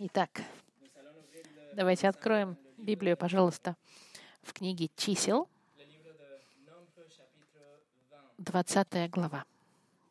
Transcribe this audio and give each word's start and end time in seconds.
Итак, 0.00 0.42
давайте 1.72 2.08
откроем 2.08 2.56
Библию, 2.76 3.16
пожалуйста, 3.16 3.76
в 4.42 4.52
книге 4.52 4.90
чисел, 4.94 5.48
20 8.36 9.10
глава. 9.10 9.44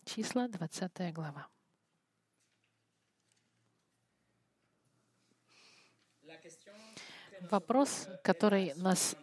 Числа, 0.04 0.50
20 0.50 1.14
глава. 1.14 1.48
Вопрос, 7.50 8.10
который 8.26 8.74
нас, 8.76 9.16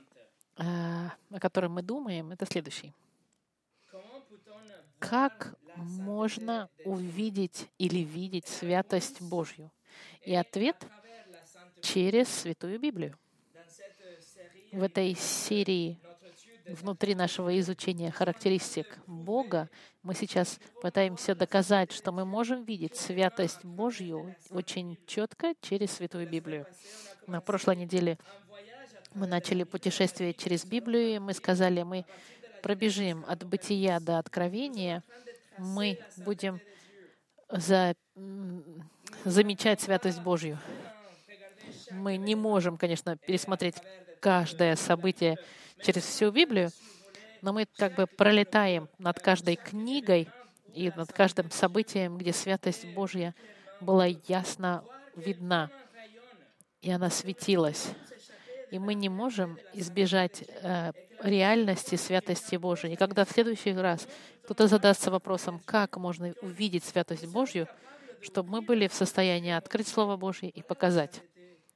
э, 0.56 0.62
о 0.64 1.40
котором 1.40 1.72
мы 1.72 1.82
думаем, 1.82 2.32
это 2.32 2.46
следующий. 2.46 2.94
Как 4.98 5.58
можно 5.76 6.70
увидеть 6.86 7.68
или 7.76 7.98
видеть 7.98 8.48
святость 8.48 9.20
Божью? 9.20 9.70
И 10.22 10.34
ответ— 10.34 10.76
через 11.84 12.28
Святую 12.28 12.80
Библию. 12.80 13.16
В 14.72 14.82
этой 14.82 15.14
серии 15.14 16.00
внутри 16.66 17.14
нашего 17.14 17.58
изучения 17.60 18.10
характеристик 18.10 18.98
Бога 19.06 19.68
мы 20.02 20.14
сейчас 20.14 20.58
пытаемся 20.80 21.34
доказать, 21.34 21.92
что 21.92 22.10
мы 22.10 22.24
можем 22.24 22.64
видеть 22.64 22.96
святость 22.96 23.64
Божью 23.64 24.34
очень 24.50 24.98
четко 25.06 25.54
через 25.60 25.92
Святую 25.92 26.28
Библию. 26.28 26.66
На 27.26 27.40
прошлой 27.40 27.76
неделе 27.76 28.18
мы 29.12 29.26
начали 29.26 29.62
путешествие 29.64 30.32
через 30.32 30.64
Библию, 30.64 31.16
и 31.16 31.18
мы 31.18 31.34
сказали, 31.34 31.82
мы 31.82 32.06
пробежим 32.62 33.24
от 33.28 33.44
бытия 33.44 34.00
до 34.00 34.18
откровения, 34.18 35.02
мы 35.58 35.98
будем 36.16 36.60
за, 37.54 37.94
замечать 39.24 39.80
святость 39.80 40.20
Божью. 40.20 40.58
Мы 41.90 42.16
не 42.16 42.34
можем, 42.34 42.76
конечно, 42.76 43.16
пересмотреть 43.16 43.76
каждое 44.20 44.74
событие 44.76 45.38
через 45.82 46.02
всю 46.04 46.30
Библию, 46.30 46.70
но 47.42 47.52
мы 47.52 47.66
как 47.76 47.94
бы 47.94 48.06
пролетаем 48.06 48.88
над 48.98 49.20
каждой 49.20 49.56
книгой 49.56 50.28
и 50.72 50.90
над 50.96 51.12
каждым 51.12 51.50
событием, 51.50 52.18
где 52.18 52.32
святость 52.32 52.86
Божья 52.94 53.34
была 53.80 54.06
ясно 54.06 54.82
видна, 55.14 55.70
и 56.80 56.90
она 56.90 57.10
светилась. 57.10 57.90
И 58.70 58.78
мы 58.78 58.94
не 58.94 59.08
можем 59.08 59.58
избежать 59.72 60.42
э, 60.62 60.92
реальности 61.22 61.96
святости 61.96 62.56
Божией. 62.56 62.94
И 62.94 62.96
когда 62.96 63.24
в 63.24 63.30
следующий 63.30 63.72
раз 63.72 64.06
кто-то 64.44 64.68
задастся 64.68 65.10
вопросом, 65.10 65.60
как 65.64 65.96
можно 65.96 66.34
увидеть 66.42 66.84
святость 66.84 67.26
Божью, 67.26 67.68
чтобы 68.20 68.50
мы 68.50 68.62
были 68.62 68.88
в 68.88 68.94
состоянии 68.94 69.52
открыть 69.52 69.88
Слово 69.88 70.16
Божье 70.16 70.48
и 70.48 70.62
показать. 70.62 71.22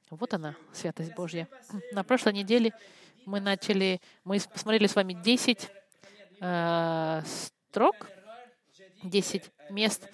Вот 0.09 0.33
она, 0.33 0.55
святость 0.73 1.13
Божья. 1.13 1.47
На 1.91 2.03
прошлой 2.03 2.33
неделе 2.33 2.73
мы 3.25 3.39
начали, 3.39 4.01
мы 4.23 4.39
посмотрели 4.39 4.87
с 4.87 4.95
вами 4.95 5.13
10 5.13 5.69
э, 6.41 7.21
строк, 7.25 8.09
10 9.03 9.51
мест. 9.69 10.09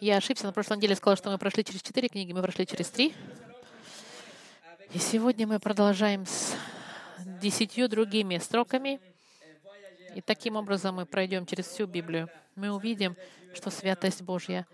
Я 0.00 0.16
ошибся, 0.16 0.46
на 0.46 0.52
прошлой 0.52 0.78
неделе 0.78 0.96
сказал, 0.96 1.16
что 1.16 1.30
мы 1.30 1.38
прошли 1.38 1.64
через 1.64 1.82
4 1.82 2.08
книги, 2.08 2.32
мы 2.32 2.42
прошли 2.42 2.66
через 2.66 2.88
3. 2.90 3.14
И 4.94 4.98
сегодня 4.98 5.46
мы 5.46 5.60
продолжаем 5.60 6.26
с 6.26 6.51
десятью 7.40 7.88
другими 7.88 8.38
строками. 8.38 9.00
И 10.14 10.20
таким 10.20 10.56
образом 10.56 10.96
мы 10.96 11.06
пройдем 11.06 11.46
через 11.46 11.66
всю 11.66 11.86
Библию. 11.86 12.28
Мы 12.54 12.70
увидим, 12.70 13.16
что 13.54 13.70
святость 13.70 14.22
Божья 14.22 14.66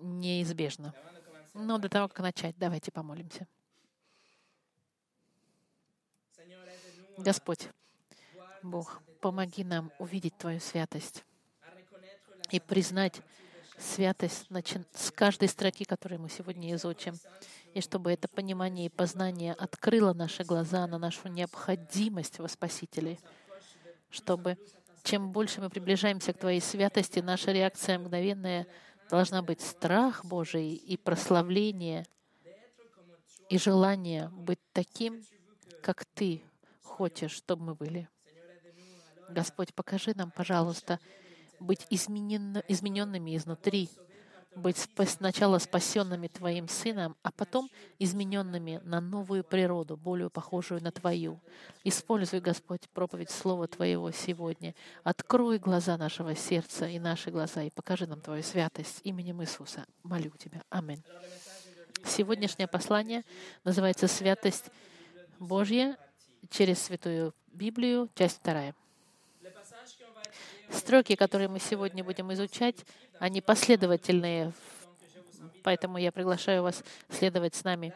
неизбежна. 0.00 0.94
Но 1.54 1.78
до 1.78 1.88
того, 1.88 2.08
как 2.08 2.20
начать, 2.20 2.54
давайте 2.58 2.90
помолимся. 2.90 3.46
Господь, 7.16 7.68
Бог, 8.62 9.02
помоги 9.20 9.62
нам 9.62 9.92
увидеть 9.98 10.36
Твою 10.38 10.60
святость 10.60 11.24
и 12.50 12.58
признать 12.58 13.20
святость 13.78 14.46
с 14.94 15.10
каждой 15.10 15.48
строки, 15.48 15.84
которую 15.84 16.20
мы 16.20 16.28
сегодня 16.28 16.74
изучим 16.74 17.14
и 17.74 17.80
чтобы 17.80 18.12
это 18.12 18.28
понимание 18.28 18.86
и 18.86 18.90
познание 18.90 19.52
открыло 19.54 20.12
наши 20.12 20.44
глаза 20.44 20.86
на 20.86 20.98
нашу 20.98 21.28
необходимость 21.28 22.38
во 22.38 22.48
Спасителе, 22.48 23.18
чтобы 24.10 24.58
чем 25.02 25.32
больше 25.32 25.60
мы 25.60 25.70
приближаемся 25.70 26.32
к 26.32 26.38
Твоей 26.38 26.60
святости, 26.60 27.20
наша 27.20 27.52
реакция 27.52 27.98
мгновенная 27.98 28.66
должна 29.08 29.42
быть 29.42 29.60
страх 29.60 30.24
Божий 30.24 30.74
и 30.74 30.96
прославление, 30.96 32.06
и 33.48 33.58
желание 33.58 34.28
быть 34.28 34.60
таким, 34.72 35.24
как 35.82 36.04
Ты 36.04 36.42
хочешь, 36.82 37.32
чтобы 37.32 37.64
мы 37.64 37.74
были. 37.74 38.08
Господь, 39.28 39.74
покажи 39.74 40.12
нам, 40.14 40.30
пожалуйста, 40.30 40.98
быть 41.60 41.86
измененными 41.90 43.36
изнутри, 43.36 43.88
быть 44.56 44.76
сначала 45.06 45.58
спасенными 45.58 46.28
Твоим 46.28 46.68
Сыном, 46.68 47.16
а 47.22 47.30
потом 47.30 47.70
измененными 47.98 48.80
на 48.84 49.00
новую 49.00 49.44
природу, 49.44 49.96
более 49.96 50.30
похожую 50.30 50.82
на 50.82 50.90
Твою. 50.90 51.40
Используй, 51.84 52.40
Господь, 52.40 52.88
проповедь 52.90 53.30
Слова 53.30 53.68
Твоего 53.68 54.10
сегодня. 54.10 54.74
Открой 55.04 55.58
глаза 55.58 55.96
нашего 55.96 56.34
сердца 56.34 56.86
и 56.86 56.98
наши 56.98 57.30
глаза, 57.30 57.62
и 57.62 57.70
покажи 57.70 58.06
нам 58.06 58.20
Твою 58.20 58.42
святость 58.42 59.00
именем 59.04 59.42
Иисуса. 59.42 59.86
Молю 60.02 60.30
Тебя. 60.38 60.62
Аминь. 60.68 61.02
Сегодняшнее 62.04 62.66
послание 62.66 63.24
называется 63.64 64.08
«Святость 64.08 64.70
Божья 65.38 65.96
через 66.48 66.82
Святую 66.82 67.34
Библию», 67.52 68.08
часть 68.14 68.38
вторая. 68.38 68.74
Строки, 70.72 71.16
которые 71.16 71.48
мы 71.48 71.58
сегодня 71.58 72.04
будем 72.04 72.32
изучать, 72.32 72.76
они 73.18 73.40
последовательные, 73.40 74.52
поэтому 75.62 75.98
я 75.98 76.12
приглашаю 76.12 76.62
вас 76.62 76.84
следовать 77.08 77.54
с 77.54 77.64
нами 77.64 77.92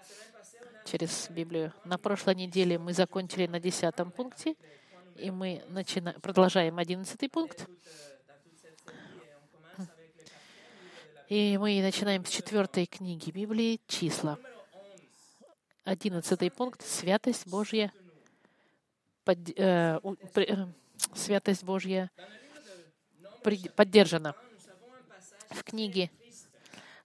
через 0.84 1.28
Библию. 1.30 1.72
На 1.84 1.98
прошлой 1.98 2.34
неделе 2.34 2.78
мы 2.78 2.92
закончили 2.92 3.46
на 3.46 3.60
десятом 3.60 4.10
пункте, 4.10 4.56
и 5.16 5.30
мы 5.30 5.64
начинаем, 5.68 6.20
продолжаем 6.20 6.78
одиннадцатый 6.78 7.28
пункт. 7.28 7.66
И 11.28 11.56
мы 11.56 11.80
начинаем 11.80 12.24
с 12.24 12.28
четвертой 12.28 12.86
книги 12.86 13.30
Библии 13.30 13.80
«Числа». 13.86 14.38
Одиннадцатый 15.84 16.50
пункт— 16.50 16.82
«Святость 16.86 17.46
Божья». 17.46 17.92
Под, 19.24 19.38
э, 19.58 20.00
э, 20.36 20.66
святость 21.14 21.64
Божья 21.64 22.10
поддержана. 23.74 24.34
В 25.50 25.62
книге 25.62 26.10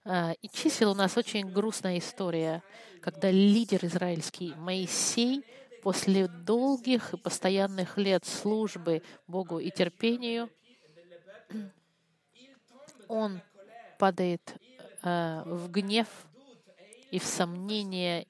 а, 0.04 0.32
и 0.40 0.48
чисел 0.48 0.92
у 0.92 0.94
нас 0.94 1.16
очень 1.16 1.50
грустная 1.50 1.98
история, 1.98 2.62
когда 3.00 3.30
лидер 3.30 3.84
израильский 3.84 4.54
Моисей 4.54 5.44
после 5.82 6.28
долгих 6.28 7.14
и 7.14 7.16
постоянных 7.16 7.96
лет 7.96 8.24
службы 8.24 9.02
Богу 9.26 9.58
и 9.58 9.70
терпению, 9.70 10.50
он 13.08 13.40
падает 13.98 14.54
э, 15.02 15.42
в 15.44 15.70
гнев 15.70 16.08
и 17.10 17.18
в 17.18 17.24
сомнение, 17.24 18.26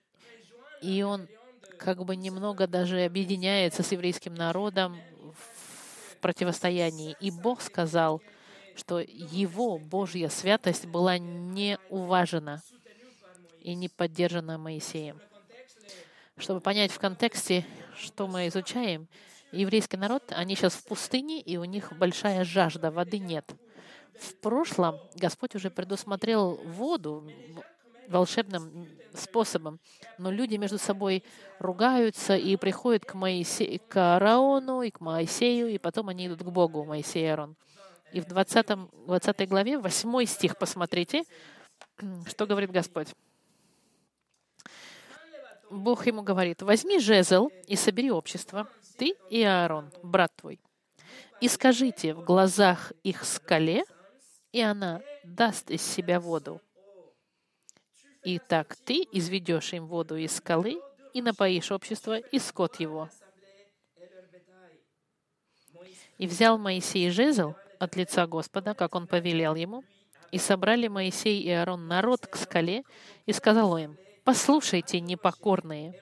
и 0.82 1.02
он 1.02 1.28
как 1.78 2.04
бы 2.04 2.16
немного 2.16 2.66
даже 2.66 3.04
объединяется 3.04 3.82
с 3.82 3.92
еврейским 3.92 4.34
народом 4.34 4.98
противостоянии. 6.20 7.16
И 7.20 7.30
Бог 7.30 7.60
сказал, 7.62 8.22
что 8.76 9.00
его 9.00 9.78
Божья 9.78 10.28
святость 10.28 10.86
была 10.86 11.18
не 11.18 11.78
уважена 11.88 12.62
и 13.60 13.74
не 13.74 13.88
поддержана 13.88 14.58
Моисеем. 14.58 15.20
Чтобы 16.36 16.60
понять 16.60 16.90
в 16.90 16.98
контексте, 16.98 17.66
что 17.96 18.26
мы 18.26 18.48
изучаем, 18.48 19.08
еврейский 19.52 19.96
народ, 19.96 20.22
они 20.30 20.54
сейчас 20.54 20.74
в 20.74 20.84
пустыне, 20.84 21.40
и 21.40 21.56
у 21.56 21.64
них 21.64 21.92
большая 21.98 22.44
жажда, 22.44 22.90
воды 22.90 23.18
нет. 23.18 23.50
В 24.18 24.34
прошлом 24.36 24.98
Господь 25.16 25.54
уже 25.54 25.70
предусмотрел 25.70 26.56
воду, 26.64 27.30
волшебным 28.10 28.88
способом. 29.14 29.80
Но 30.18 30.30
люди 30.30 30.56
между 30.56 30.78
собой 30.78 31.24
ругаются 31.58 32.36
и 32.36 32.56
приходят 32.56 33.04
к, 33.04 33.14
Моисе... 33.14 33.78
к 33.78 33.96
Аарону 33.96 34.82
и 34.82 34.90
к 34.90 35.00
Моисею, 35.00 35.68
и 35.68 35.78
потом 35.78 36.08
они 36.08 36.26
идут 36.26 36.42
к 36.42 36.50
Богу, 36.50 36.84
Моисей 36.84 37.24
и 37.24 37.26
Аарон. 37.26 37.56
И 38.12 38.20
в 38.20 38.26
20, 38.26 38.66
20 39.06 39.48
главе, 39.48 39.78
8 39.78 40.24
стих, 40.26 40.58
посмотрите, 40.58 41.22
что 42.26 42.46
говорит 42.46 42.70
Господь. 42.70 43.08
Бог 45.70 46.06
ему 46.06 46.22
говорит, 46.22 46.62
возьми 46.62 46.98
жезл 46.98 47.48
и 47.68 47.76
собери 47.76 48.10
общество, 48.10 48.68
ты 48.98 49.14
и 49.30 49.42
Аарон, 49.44 49.92
брат 50.02 50.34
твой, 50.34 50.58
и 51.40 51.46
скажите 51.46 52.12
в 52.12 52.24
глазах 52.24 52.92
их 53.04 53.24
скале, 53.24 53.84
и 54.50 54.60
она 54.60 55.00
даст 55.22 55.70
из 55.70 55.80
себя 55.80 56.18
воду 56.18 56.60
Итак, 58.22 58.76
ты 58.84 59.06
изведешь 59.12 59.72
им 59.72 59.86
воду 59.86 60.16
из 60.16 60.36
скалы 60.36 60.80
и 61.14 61.22
напоишь 61.22 61.72
общество 61.72 62.18
и 62.18 62.38
скот 62.38 62.78
его. 62.78 63.08
И 66.18 66.26
взял 66.26 66.58
Моисей 66.58 67.08
жезл 67.08 67.54
от 67.78 67.96
лица 67.96 68.26
Господа, 68.26 68.74
как 68.74 68.94
он 68.94 69.06
повелел 69.06 69.54
ему, 69.54 69.82
и 70.30 70.38
собрали 70.38 70.86
Моисей 70.88 71.40
и 71.40 71.50
Аарон 71.50 71.88
народ 71.88 72.26
к 72.26 72.36
скале, 72.36 72.84
и 73.24 73.32
сказал 73.32 73.78
им, 73.78 73.96
«Послушайте, 74.22 75.00
непокорные, 75.00 75.98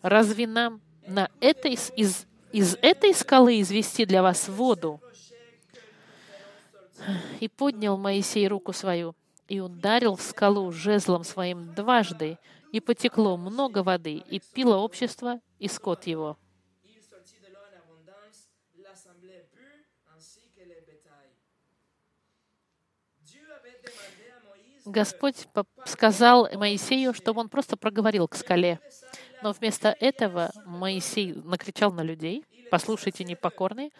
разве 0.00 0.46
нам 0.46 0.80
на 1.08 1.28
этой, 1.40 1.72
из, 1.72 2.24
из 2.52 2.76
этой 2.82 3.14
скалы 3.14 3.60
извести 3.60 4.04
для 4.04 4.22
вас 4.22 4.48
воду?» 4.48 5.00
И 7.40 7.48
поднял 7.48 7.98
Моисей 7.98 8.46
руку 8.46 8.72
свою, 8.72 9.16
и 9.48 9.60
ударил 9.60 10.16
в 10.16 10.22
скалу 10.22 10.70
жезлом 10.72 11.24
своим 11.24 11.74
дважды, 11.74 12.38
и 12.72 12.80
потекло 12.80 13.36
много 13.36 13.82
воды, 13.82 14.14
и 14.14 14.40
пило 14.52 14.76
общество, 14.76 15.40
и 15.58 15.68
скот 15.68 16.06
его. 16.06 16.36
Господь 24.84 25.48
сказал 25.86 26.48
Моисею, 26.52 27.14
чтобы 27.14 27.40
он 27.40 27.48
просто 27.48 27.76
проговорил 27.76 28.28
к 28.28 28.34
скале. 28.34 28.80
Но 29.42 29.52
вместо 29.52 29.96
этого 29.98 30.52
Моисей 30.66 31.32
накричал 31.32 31.90
на 31.92 32.02
людей, 32.02 32.44
«Послушайте, 32.70 33.24
непокорные». 33.24 33.90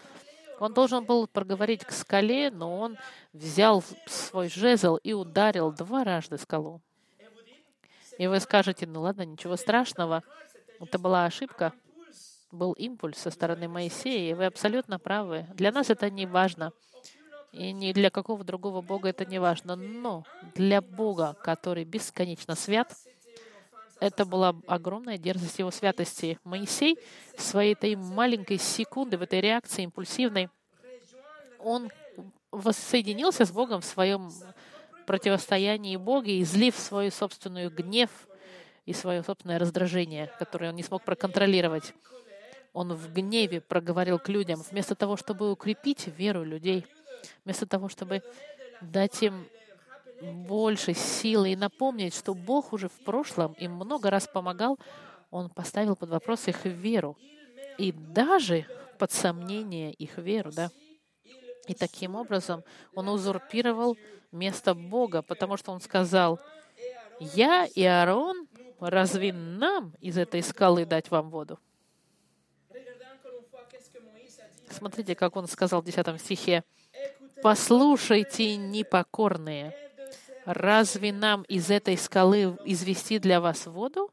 Он 0.61 0.73
должен 0.73 1.05
был 1.05 1.27
проговорить 1.27 1.85
к 1.85 1.91
скале, 1.91 2.51
но 2.51 2.79
он 2.79 2.97
взял 3.33 3.83
свой 4.07 4.49
жезл 4.49 4.97
и 4.97 5.13
ударил 5.13 5.73
два 5.73 6.05
раза 6.05 6.39
скалу. 6.39 6.81
И 8.19 8.27
вы 8.27 8.39
скажете, 8.41 8.87
ну 8.87 9.03
ладно, 9.03 9.25
ничего 9.25 9.57
страшного. 9.57 10.23
Это 10.81 10.99
была 10.99 11.25
ошибка, 11.25 11.73
был 12.53 12.73
импульс 12.73 13.19
со 13.19 13.31
стороны 13.31 13.69
Моисея, 13.69 14.31
и 14.31 14.35
вы 14.35 14.47
абсолютно 14.47 14.99
правы. 14.99 15.47
Для 15.55 15.73
нас 15.73 15.91
это 15.91 16.11
не 16.11 16.27
важно. 16.27 16.73
И 17.53 17.73
ни 17.73 17.93
для 17.93 18.11
какого 18.11 18.45
другого 18.45 18.81
Бога 18.83 19.09
это 19.09 19.25
не 19.25 19.39
важно. 19.39 19.77
Но 19.77 20.25
для 20.55 20.81
Бога, 20.81 21.37
который 21.43 21.85
бесконечно 21.85 22.55
свят, 22.55 22.93
это 24.05 24.25
была 24.25 24.55
огромная 24.67 25.19
дерзость 25.19 25.59
его 25.59 25.71
святости. 25.71 26.39
Моисей 26.45 26.99
своей 27.37 27.73
этой 27.73 27.97
маленькой 27.97 28.59
секунды, 28.59 29.19
в 29.19 29.23
этой 29.23 29.41
реакции 29.41 29.83
импульсивной, 29.83 30.49
он 31.59 31.91
воссоединился 32.51 33.45
с 33.45 33.51
Богом 33.51 33.81
в 33.81 33.85
своем 33.85 34.31
противостоянии 35.07 35.97
Боге, 35.97 36.41
излив 36.41 36.77
свою 36.77 37.11
собственную 37.11 37.71
гнев 37.71 38.11
и 38.87 38.93
свое 38.93 39.23
собственное 39.23 39.59
раздражение, 39.59 40.31
которое 40.39 40.71
он 40.71 40.77
не 40.77 40.83
смог 40.83 41.03
проконтролировать. 41.03 41.95
Он 42.73 42.93
в 42.93 43.13
гневе 43.13 43.61
проговорил 43.61 44.19
к 44.19 44.29
людям, 44.29 44.63
вместо 44.71 44.95
того, 44.95 45.17
чтобы 45.17 45.51
укрепить 45.51 46.09
веру 46.09 46.45
людей— 46.45 46.87
вместо 47.45 47.67
того, 47.67 47.89
чтобы 47.89 48.23
дать 48.81 49.23
им 49.23 49.47
больше 50.33 50.95
силы 50.95 51.53
и 51.53 51.57
напомнить, 51.57 52.15
что 52.15 52.35
Бог 52.35 52.73
уже 52.73 52.89
в 52.89 53.05
прошлом 53.05 53.53
им 53.55 53.73
много 53.73 54.11
раз 54.11 54.27
помогал, 54.27 54.79
Он 55.31 55.51
поставил 55.51 55.97
под 55.97 56.11
вопрос 56.11 56.49
их 56.49 56.65
веру 56.65 57.17
и 57.79 57.93
даже 57.93 58.67
под 58.99 59.13
сомнение 59.13 59.93
их 59.93 60.19
веру, 60.19 60.53
да. 60.53 60.71
И 61.67 61.75
таким 61.75 62.15
образом 62.15 62.63
он 62.95 63.09
узурпировал 63.09 63.97
место 64.31 64.75
Бога, 64.75 65.23
потому 65.23 65.57
что 65.57 65.73
он 65.73 65.81
сказал, 65.81 66.39
«Я 67.19 67.67
и 67.67 67.83
Аарон, 67.85 68.47
разве 68.81 69.33
нам 69.33 69.95
из 70.01 70.19
этой 70.19 70.43
скалы 70.43 70.85
дать 70.85 71.11
вам 71.11 71.31
воду?» 71.31 71.59
Смотрите, 74.71 75.15
как 75.15 75.37
он 75.37 75.47
сказал 75.47 75.83
в 75.83 75.85
10 75.85 76.21
стихе. 76.21 76.65
Послушайте, 77.43 78.57
непокорные, 78.57 79.84
разве 80.45 81.13
нам 81.13 81.43
из 81.43 81.71
этой 81.71 81.97
скалы 81.97 82.57
извести 82.65 83.19
для 83.19 83.41
вас 83.41 83.67
воду? 83.67 84.11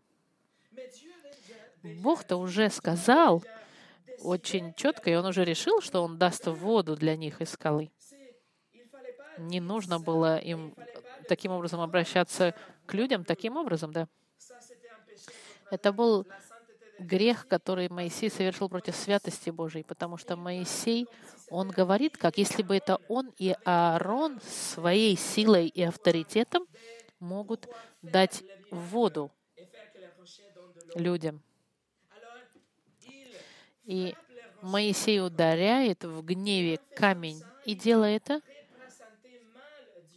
Бог-то 1.84 2.38
уже 2.38 2.70
сказал 2.70 3.44
очень 4.24 4.74
четко, 4.76 5.10
и 5.10 5.16
он 5.16 5.26
уже 5.26 5.44
решил, 5.44 5.82
что 5.82 6.04
он 6.04 6.18
даст 6.18 6.46
воду 6.48 6.96
для 6.96 7.16
них 7.16 7.42
из 7.42 7.50
скалы. 7.50 7.92
Не 9.38 9.60
нужно 9.60 10.00
было 10.00 10.38
им 10.38 10.76
таким 11.28 11.52
образом 11.52 11.82
обращаться 11.82 12.54
к 12.86 12.94
людям, 12.94 13.24
таким 13.26 13.58
образом, 13.58 13.92
да. 13.92 14.08
Это 15.72 15.92
был 15.92 16.28
грех, 17.00 17.48
который 17.48 17.90
Моисей 17.90 18.30
совершил 18.30 18.70
против 18.70 18.96
святости 18.96 19.50
Божией, 19.50 19.84
потому 19.84 20.18
что 20.18 20.36
Моисей, 20.36 21.08
он 21.52 21.70
говорит, 21.70 22.18
как 22.18 22.38
если 22.38 22.64
бы 22.64 22.78
это 22.78 22.98
он 23.10 23.34
и 23.38 23.54
Аарон 23.66 24.40
своей 24.42 25.18
силой 25.18 25.68
и 25.68 25.84
авторитетом 25.84 26.66
могут 27.20 27.68
дать 28.02 28.42
воду 28.72 29.30
людям. 30.96 31.44
И 33.84 34.16
Моисей 34.62 35.20
ударяет 35.20 36.06
в 36.06 36.22
гневе 36.24 36.80
камень, 36.96 37.44
и 37.66 37.76
делая 37.76 38.16
это, 38.16 38.42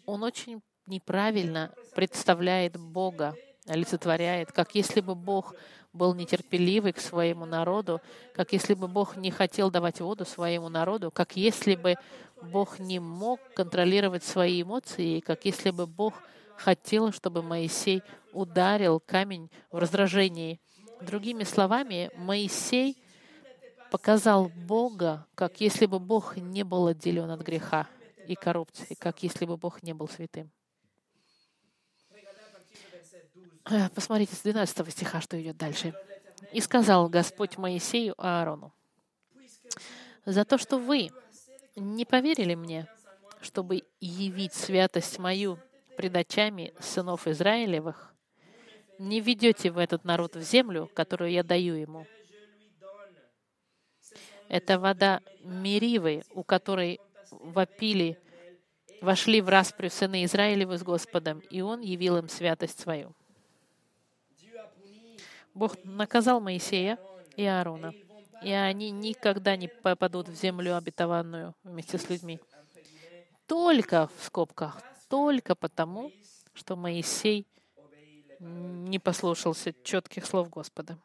он 0.06 0.22
очень 0.22 0.62
неправильно 0.86 1.74
представляет 1.96 2.76
Бога, 2.78 3.34
олицетворяет, 3.66 4.52
как 4.52 4.76
если 4.76 5.00
бы 5.00 5.16
Бог 5.16 5.56
был 5.94 6.14
нетерпеливый 6.14 6.92
к 6.92 7.00
своему 7.00 7.46
народу, 7.46 8.00
как 8.34 8.52
если 8.52 8.74
бы 8.74 8.88
Бог 8.88 9.16
не 9.16 9.30
хотел 9.30 9.70
давать 9.70 10.00
воду 10.00 10.24
своему 10.24 10.68
народу, 10.68 11.10
как 11.10 11.36
если 11.36 11.76
бы 11.76 11.94
Бог 12.42 12.78
не 12.78 12.98
мог 12.98 13.40
контролировать 13.54 14.24
свои 14.24 14.62
эмоции, 14.62 15.20
как 15.20 15.44
если 15.44 15.70
бы 15.70 15.86
Бог 15.86 16.14
хотел, 16.56 17.12
чтобы 17.12 17.42
Моисей 17.42 18.02
ударил 18.32 19.00
камень 19.00 19.50
в 19.70 19.78
раздражении. 19.78 20.60
Другими 21.00 21.44
словами, 21.44 22.10
Моисей 22.16 22.96
показал 23.90 24.50
Бога, 24.66 25.26
как 25.34 25.60
если 25.60 25.86
бы 25.86 25.98
Бог 25.98 26.36
не 26.36 26.64
был 26.64 26.86
отделен 26.86 27.30
от 27.30 27.40
греха 27.42 27.88
и 28.26 28.34
коррупции, 28.34 28.94
как 28.94 29.22
если 29.22 29.44
бы 29.44 29.56
Бог 29.56 29.82
не 29.82 29.92
был 29.94 30.08
святым. 30.08 30.50
Э, 32.10 32.18
посмотрите 33.94 34.34
с 34.34 34.42
12 34.42 34.90
стиха, 34.90 35.20
что 35.20 35.40
идет 35.40 35.56
дальше. 35.56 35.94
«И 36.52 36.60
сказал 36.60 37.08
Господь 37.08 37.56
Моисею 37.56 38.14
Аарону, 38.18 38.72
«За 40.26 40.44
то, 40.44 40.58
что 40.58 40.78
вы 40.78 41.10
не 41.76 42.04
поверили 42.04 42.54
мне, 42.54 42.86
чтобы 43.40 43.82
явить 44.00 44.54
святость 44.54 45.18
мою 45.18 45.58
пред 45.96 46.16
очами 46.16 46.74
сынов 46.80 47.26
Израилевых, 47.26 48.14
не 48.98 49.20
ведете 49.20 49.70
в 49.70 49.78
этот 49.78 50.04
народ 50.04 50.36
в 50.36 50.42
землю, 50.42 50.90
которую 50.94 51.30
я 51.30 51.42
даю 51.42 51.74
ему. 51.74 52.06
Это 54.48 54.78
вода 54.78 55.20
Меривы, 55.40 56.22
у 56.30 56.44
которой 56.44 57.00
вопили, 57.30 58.18
вошли 59.00 59.40
в 59.40 59.48
распрю 59.48 59.90
сыны 59.90 60.24
Израилевы 60.24 60.78
с 60.78 60.82
Господом, 60.82 61.40
и 61.50 61.60
Он 61.60 61.80
явил 61.80 62.18
им 62.18 62.28
святость 62.28 62.80
свою. 62.80 63.14
Бог 65.54 65.76
наказал 65.84 66.40
Моисея 66.40 66.98
и 67.36 67.44
Аарона, 67.44 67.94
и 68.42 68.50
они 68.50 68.90
никогда 68.90 69.56
не 69.56 69.68
попадут 69.68 70.28
в 70.28 70.34
землю 70.34 70.76
обетованную 70.76 71.54
вместе 71.62 71.96
с 71.96 72.10
людьми. 72.10 72.40
Только 73.46 74.08
в 74.18 74.24
скобках, 74.24 74.82
только 75.08 75.54
потому, 75.54 76.10
что 76.54 76.76
Моисей 76.76 77.46
не 78.40 78.98
послушался 78.98 79.72
четких 79.84 80.26
слов 80.26 80.50
Господа. 80.50 80.98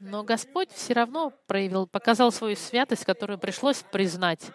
Но 0.00 0.24
Господь 0.24 0.72
все 0.72 0.94
равно 0.94 1.32
проявил, 1.46 1.86
показал 1.86 2.32
свою 2.32 2.56
святость, 2.56 3.04
которую 3.04 3.38
пришлось 3.38 3.84
признать. 3.92 4.50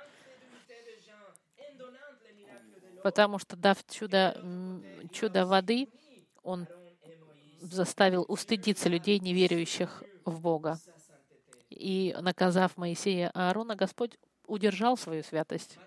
Потому 3.02 3.40
что, 3.40 3.56
дав 3.56 3.78
чудо, 3.88 4.36
чудо 5.14 5.46
воды, 5.46 5.88
Он 6.44 6.68
заставил 7.62 8.26
устыдиться 8.28 8.90
людей, 8.90 9.20
не 9.20 9.34
верующих 9.34 10.04
в 10.26 10.40
Бога. 10.40 10.80
И, 11.70 12.16
наказав 12.20 12.78
Моисея 12.78 13.30
Аарона, 13.34 13.76
Господь 13.76 14.18
удержал 14.46 14.98
свою 14.98 15.24
святость. 15.24 15.78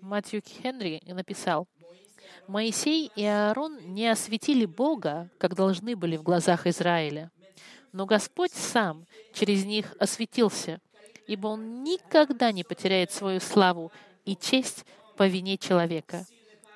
Матью 0.00 0.42
Хенри 0.42 1.02
написал, 1.06 1.66
«Моисей 2.46 3.10
и 3.14 3.24
Аарон 3.24 3.78
не 3.94 4.08
осветили 4.08 4.64
Бога, 4.64 5.30
как 5.38 5.54
должны 5.54 5.96
были 5.96 6.16
в 6.16 6.22
глазах 6.22 6.66
Израиля, 6.66 7.30
но 7.92 8.06
Господь 8.06 8.52
сам 8.52 9.06
через 9.32 9.64
них 9.64 9.94
осветился, 9.98 10.80
ибо 11.26 11.48
Он 11.48 11.82
никогда 11.82 12.52
не 12.52 12.64
потеряет 12.64 13.12
свою 13.12 13.40
славу 13.40 13.92
и 14.24 14.36
честь 14.36 14.84
по 15.16 15.26
вине 15.26 15.58
человека. 15.58 16.26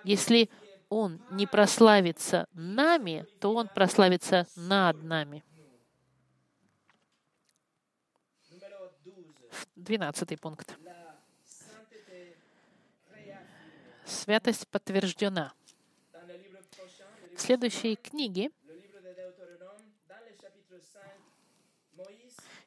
Если 0.05 0.50
Он 0.95 1.23
не 1.31 1.47
прославится 1.47 2.47
нами, 2.53 3.27
то 3.41 3.55
Он 3.55 3.67
прославится 3.67 4.47
над 4.57 5.03
нами. 5.03 5.43
Двенадцатый 9.75 10.37
пункт. 10.37 10.77
Святость 14.05 14.69
подтверждена. 14.69 15.55
В 17.37 17.41
следующей 17.41 17.97
книге, 17.97 18.51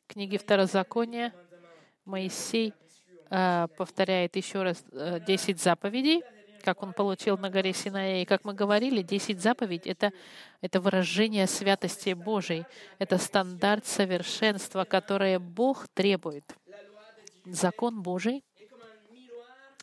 книге 0.07 0.39
Второзакония, 0.39 1.31
Моисей 2.05 2.73
э, 3.29 3.67
повторяет 3.77 4.35
еще 4.35 4.63
раз 4.63 4.83
э, 4.91 5.19
10 5.19 5.61
заповедей, 5.61 6.23
как 6.65 6.81
он 6.81 6.93
получил 6.93 7.37
на 7.37 7.49
горе 7.49 7.73
Синаи. 7.73 8.23
И 8.23 8.25
как 8.25 8.43
мы 8.43 8.53
говорили, 8.53 9.03
10 9.03 9.39
заповедей— 9.39 9.91
это, 9.93 10.11
это 10.61 10.81
выражение 10.81 11.45
святости 11.45 12.13
Божией. 12.13 12.65
Это 12.97 13.19
стандарт 13.19 13.85
совершенства, 13.85 14.83
которое 14.83 15.37
Бог 15.39 15.87
требует. 15.93 16.43
Закон 17.45 18.01
Божий, 18.01 18.43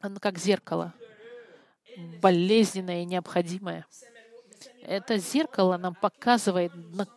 он 0.02 0.18
как 0.18 0.38
зеркало, 0.38 0.92
болезненное 2.20 3.02
и 3.02 3.06
необходимое. 3.06 3.86
Это 4.82 5.16
зеркало 5.18 5.76
нам 5.76 5.94
показывает, 5.94 6.72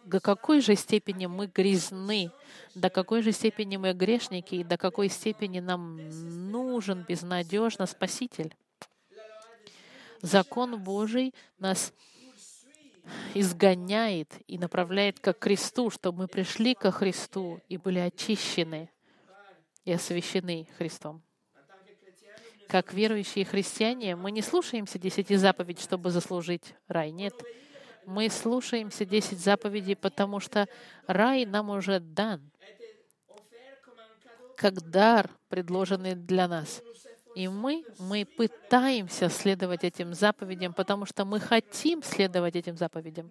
до 0.05 0.19
какой 0.19 0.61
же 0.61 0.75
степени 0.75 1.25
мы 1.25 1.47
грязны, 1.47 2.29
до 2.75 2.91
какой 2.91 3.23
же 3.23 3.31
степени 3.31 3.77
мы 3.77 3.93
грешники, 3.93 4.55
и 4.55 4.63
до 4.63 4.77
какой 4.77 5.09
степени 5.09 5.59
нам 5.59 5.97
нужен 6.51 7.03
безнадежно 7.07 7.87
Спаситель. 7.87 8.53
Закон 10.25 10.81
Божий 10.81 11.35
нас 11.59 11.93
изгоняет 13.35 14.33
и 14.47 14.57
направляет 14.57 15.19
к 15.19 15.33
кресту, 15.33 15.91
чтобы 15.91 16.23
мы 16.23 16.27
пришли 16.27 16.73
ко 16.73 16.91
Христу 16.91 17.61
и 17.69 17.77
были 17.77 17.99
очищены 17.99 18.89
и 19.83 19.91
освящены 19.91 20.67
Христом. 20.79 21.21
Как 22.67 22.91
верующие 22.91 23.45
христиане, 23.45 24.15
мы 24.15 24.31
не 24.31 24.41
слушаемся 24.41 24.97
десяти 24.97 25.35
заповедей, 25.35 25.83
чтобы 25.83 26.09
заслужить 26.09 26.73
рай. 26.87 27.11
Нет. 27.11 27.35
Мы 28.07 28.27
слушаемся 28.29 29.05
десять 29.05 29.39
заповедей, 29.39 29.95
потому 29.95 30.39
что 30.39 30.67
рай 31.05 31.45
нам 31.45 31.69
уже 31.69 31.99
дан, 31.99 32.51
как 34.57 34.81
дар, 34.89 35.29
предложенный 35.49 36.15
для 36.15 36.47
нас. 36.47 36.81
И 37.35 37.49
мы, 37.49 37.83
мы 37.99 38.25
пытаемся 38.25 39.29
следовать 39.29 39.83
этим 39.83 40.13
заповедям, 40.13 40.73
потому 40.73 41.05
что 41.05 41.25
мы 41.25 41.41
хотим 41.41 42.01
следовать 42.01 42.55
этим 42.55 42.77
заповедям. 42.77 43.29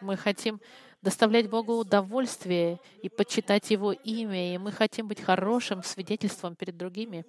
Мы 0.00 0.16
хотим 0.16 0.60
доставлять 1.02 1.50
Богу 1.50 1.74
удовольствие 1.74 2.78
и 3.02 3.08
почитать 3.08 3.70
Его 3.70 3.92
имя, 3.92 4.54
и 4.54 4.58
мы 4.58 4.70
хотим 4.70 5.08
быть 5.08 5.20
хорошим 5.20 5.82
свидетельством 5.82 6.54
перед 6.54 6.76
другими. 6.76 7.26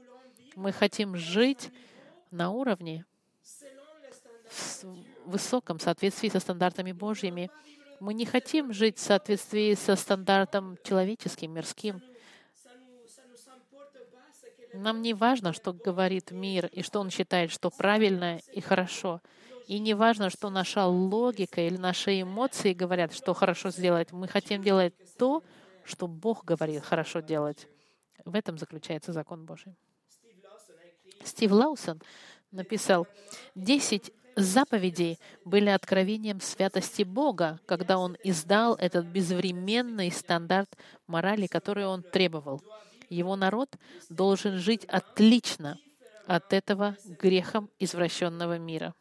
Мы 0.56 0.72
хотим 0.72 1.16
жить 1.16 1.72
на 2.30 2.52
уровне, 2.52 3.06
в 4.52 4.86
высоком 5.26 5.80
соответствии 5.80 6.30
со 6.30 6.40
стандартами 6.40 6.92
Божьими. 6.92 7.50
Мы 8.00 8.14
не 8.14 8.26
хотим 8.26 8.72
жить 8.72 8.98
в 8.98 9.02
соответствии 9.02 9.74
со 9.74 9.96
стандартом 9.96 10.78
человеческим, 10.84 11.54
мирским. 11.54 12.02
Нам 14.74 15.02
не 15.02 15.14
важно, 15.14 15.54
что 15.54 15.74
говорит 15.74 16.32
мир 16.32 16.68
и 16.68 16.82
что 16.82 17.00
он 17.00 17.10
считает, 17.10 17.52
что 17.52 17.70
правильно 17.70 18.40
и 18.54 18.62
хорошо. 18.62 19.22
И 19.68 19.80
не 19.80 19.94
важно, 19.94 20.30
что 20.30 20.50
наша 20.50 20.86
логика 20.86 21.62
или 21.62 21.78
наши 21.78 22.22
эмоции 22.22 22.74
говорят, 22.74 23.14
что 23.14 23.34
хорошо 23.34 23.70
сделать. 23.70 24.12
Мы 24.12 24.28
хотим 24.28 24.64
делать 24.64 24.94
то, 25.18 25.44
что 25.84 26.08
Бог 26.08 26.46
говорит 26.46 26.84
хорошо 26.84 27.20
делать. 27.20 27.68
В 28.26 28.36
этом 28.36 28.58
заключается 28.58 29.14
закон 29.14 29.46
Божий. 29.46 29.76
Стив 31.24 31.52
Лаусон 31.52 32.02
написал, 32.52 33.08
«Десять 33.56 34.12
заповедей 34.36 35.20
были 35.46 35.70
откровением 35.70 36.40
святости 36.40 37.04
Бога, 37.04 37.60
когда 37.66 37.98
Он 37.98 38.18
издал 38.24 38.76
этот 38.76 39.06
безвременный 39.06 40.12
стандарт 40.12 40.78
морали, 41.08 41.48
который 41.48 41.86
Он 41.86 42.04
требовал 42.04 42.62
его 43.12 43.36
народ 43.36 43.76
должен 44.10 44.58
жить 44.58 44.86
отлично 44.86 45.80
от 46.26 46.54
этого 46.54 46.98
грехом 47.20 47.70
извращенного 47.78 48.58
мира. 48.58 48.96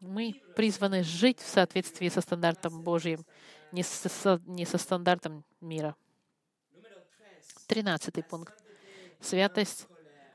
Мы 0.00 0.40
призваны 0.54 1.02
жить 1.02 1.40
в 1.40 1.48
соответствии 1.48 2.08
со 2.08 2.20
стандартом 2.20 2.82
Божьим, 2.82 3.26
не 3.72 3.82
со, 3.82 4.40
не 4.46 4.64
со 4.64 4.78
стандартом 4.78 5.44
мира. 5.60 5.96
Тринадцатый 7.66 8.22
пункт. 8.22 8.54
Святость 9.20 9.86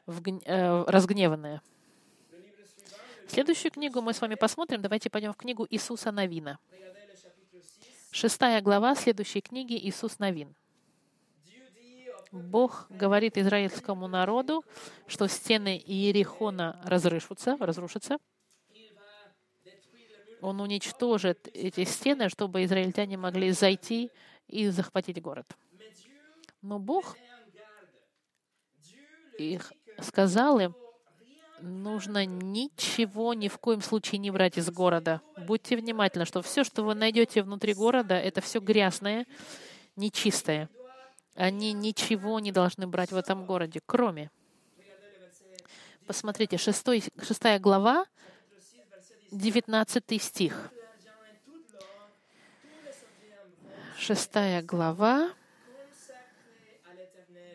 в, 0.06 0.22
э, 0.28 0.84
разгневанная. 0.88 1.62
Следующую 3.28 3.72
книгу 3.72 4.02
мы 4.02 4.14
с 4.14 4.20
вами 4.20 4.36
посмотрим. 4.36 4.82
Давайте 4.82 5.10
пойдем 5.10 5.32
в 5.32 5.38
книгу 5.38 5.66
Иисуса 5.70 6.12
Новина. 6.12 6.60
Шестая 8.14 8.62
глава 8.62 8.94
следующей 8.94 9.40
книги 9.40 9.74
«Иисус 9.74 10.20
Новин». 10.20 10.54
Бог 12.34 12.88
говорит 12.90 13.38
израильскому 13.38 14.10
народу, 14.10 14.66
что 15.08 15.28
стены 15.28 15.78
Иерихона 15.78 16.82
разрушатся, 16.84 17.56
разрушатся. 17.58 18.18
Он 20.42 20.60
уничтожит 20.60 21.48
эти 21.54 21.86
стены, 21.86 22.28
чтобы 22.28 22.66
израильтяне 22.66 23.16
могли 23.16 23.52
зайти 23.52 24.12
и 24.50 24.68
захватить 24.68 25.22
город. 25.22 25.48
Но 26.62 26.80
Бог 26.80 27.16
их 29.38 29.72
сказал 30.02 30.60
им, 30.60 30.76
нужно 31.62 32.26
ничего 32.26 33.34
ни 33.34 33.48
в 33.48 33.58
коем 33.58 33.82
случае 33.82 34.20
не 34.20 34.32
брать 34.32 34.58
из 34.58 34.70
города. 34.70 35.22
Будьте 35.38 35.76
внимательны, 35.78 36.26
что 36.26 36.42
все, 36.42 36.64
что 36.64 36.84
вы 36.84 36.96
найдете 36.96 37.44
внутри 37.44 37.74
города, 37.74 38.16
это 38.16 38.42
все 38.42 38.60
грязное, 38.60 39.26
нечистое. 39.96 40.70
Они 41.36 41.74
ничего 41.74 42.40
не 42.40 42.52
должны 42.52 42.88
брать 42.88 43.12
в 43.12 43.16
этом 43.16 43.46
городе, 43.46 43.80
кроме. 43.86 44.30
Посмотрите, 46.06 46.58
6, 46.58 46.86
6 47.22 47.60
глава, 47.60 48.06
19 49.32 50.22
стих. 50.22 50.72
6 53.98 54.32
глава, 54.64 55.32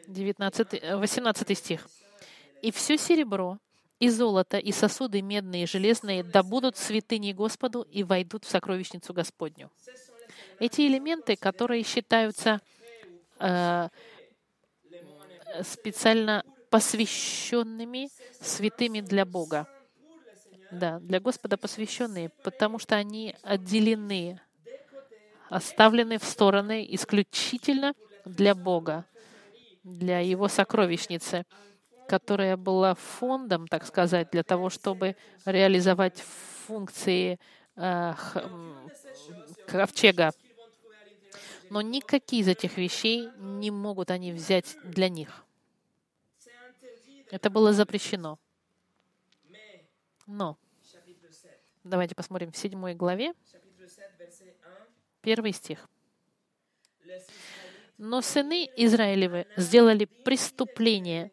19, 0.06 0.96
18 0.96 1.58
стих. 1.58 1.88
«И 2.62 2.70
все 2.70 2.96
серебро, 2.96 3.58
и 3.98 4.10
золото, 4.10 4.58
и 4.58 4.72
сосуды 4.72 5.22
медные 5.22 5.64
и 5.64 5.66
железные 5.66 6.22
да 6.22 6.42
будут 6.42 6.76
святыней 6.76 7.32
Господу 7.32 7.82
и 7.82 8.02
войдут 8.02 8.44
в 8.44 8.50
сокровищницу 8.50 9.12
Господню. 9.14 9.70
Эти 10.58 10.82
элементы, 10.82 11.36
которые 11.36 11.82
считаются 11.82 12.60
э, 13.38 13.88
специально 15.62 16.44
посвященными 16.70 18.10
святыми 18.40 19.00
для 19.00 19.24
Бога. 19.24 19.66
Да, 20.70 20.98
для 20.98 21.20
Господа 21.20 21.56
посвященные, 21.56 22.30
потому 22.42 22.78
что 22.78 22.96
они 22.96 23.36
отделены, 23.42 24.40
оставлены 25.48 26.18
в 26.18 26.24
стороны 26.24 26.86
исключительно 26.90 27.94
для 28.24 28.54
Бога, 28.54 29.06
для 29.84 30.18
Его 30.18 30.48
сокровищницы 30.48 31.46
которая 32.06 32.56
была 32.56 32.94
фондом, 32.94 33.68
так 33.68 33.84
сказать, 33.86 34.30
для 34.30 34.42
того, 34.42 34.70
чтобы 34.70 35.16
реализовать 35.44 36.20
функции 36.66 37.38
э, 37.76 38.14
ковчега. 39.66 40.32
Но 41.70 41.82
никакие 41.82 42.42
из 42.42 42.48
этих 42.48 42.76
вещей 42.76 43.28
не 43.38 43.70
могут 43.70 44.10
они 44.10 44.32
взять 44.32 44.76
для 44.84 45.08
них. 45.08 45.44
Это 47.30 47.50
было 47.50 47.72
запрещено. 47.72 48.38
Но 50.26 50.56
давайте 51.84 52.14
посмотрим 52.14 52.52
в 52.52 52.56
седьмой 52.56 52.94
главе, 52.94 53.32
первый 55.22 55.52
стих. 55.52 55.88
Но 57.98 58.20
сыны 58.20 58.68
Израилевы 58.76 59.46
сделали 59.56 60.04
преступление 60.04 61.32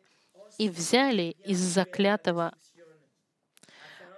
и 0.58 0.70
взяли 0.70 1.36
из 1.46 1.60
заклятого 1.60 2.54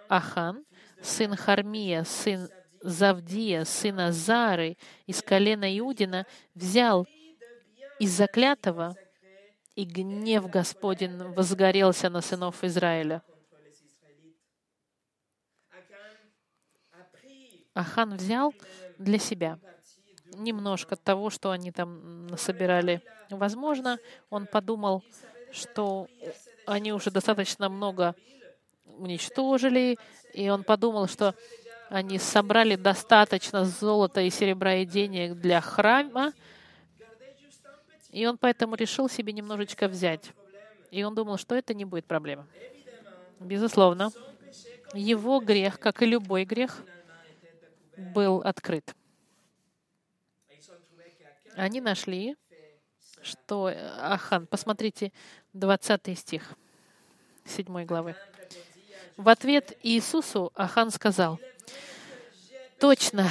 Ахан, 0.08 0.66
сын 1.02 1.36
Хармия, 1.36 2.04
сын 2.04 2.50
Завдия, 2.82 3.64
сына 3.66 4.12
Зары, 4.12 4.78
из 5.08 5.24
колена 5.24 5.78
Иудина, 5.80 6.28
взял 6.54 7.08
из 8.00 8.12
заклятого 8.12 8.96
и 9.76 9.86
гнев 9.86 10.48
Господень 10.50 11.18
возгорелся 11.34 12.10
на 12.10 12.22
сынов 12.22 12.64
Израиля. 12.64 13.24
Ахан 17.74 18.16
взял 18.16 18.54
для 18.98 19.20
себя 19.20 19.60
немножко 20.36 20.96
того, 20.96 21.30
что 21.30 21.52
они 21.52 21.72
там 21.72 22.30
собирали. 22.38 23.02
Возможно, 23.30 24.00
он 24.30 24.46
подумал, 24.48 25.04
что 25.56 26.08
они 26.66 26.94
уже 26.94 27.12
достаточно 27.12 27.70
много 27.70 28.16
уничтожили, 28.86 29.98
и 30.34 30.50
он 30.50 30.64
подумал, 30.64 31.08
что 31.08 31.36
они 31.90 32.20
собрали 32.20 32.76
достаточно 32.76 33.66
золота 33.66 34.22
и 34.22 34.30
серебра 34.30 34.76
и 34.76 34.86
денег 34.86 35.36
для 35.36 35.62
храма, 35.62 36.34
и 38.12 38.26
он 38.26 38.38
поэтому 38.38 38.76
решил 38.76 39.10
себе 39.10 39.34
немножечко 39.34 39.88
взять. 39.88 40.32
И 40.92 41.04
он 41.04 41.16
думал, 41.16 41.38
что 41.38 41.56
это 41.56 41.74
не 41.74 41.86
будет 41.86 42.06
проблемой. 42.06 42.46
Безусловно, 43.40 44.12
его 44.94 45.40
грех, 45.40 45.80
как 45.80 46.02
и 46.02 46.06
любой 46.06 46.46
грех, 46.46 46.84
был 47.98 48.38
открыт. 48.40 48.96
Они 51.56 51.82
нашли, 51.82 52.36
что 53.26 53.74
Ахан, 54.00 54.48
посмотрите, 54.48 55.12
20 55.54 56.18
стих 56.18 56.54
7 57.46 57.86
главы. 57.86 58.16
В 59.18 59.30
ответ 59.30 59.78
Иисусу 59.84 60.52
Ахан 60.56 60.92
сказал, 60.92 61.40
«Точно, 62.80 63.30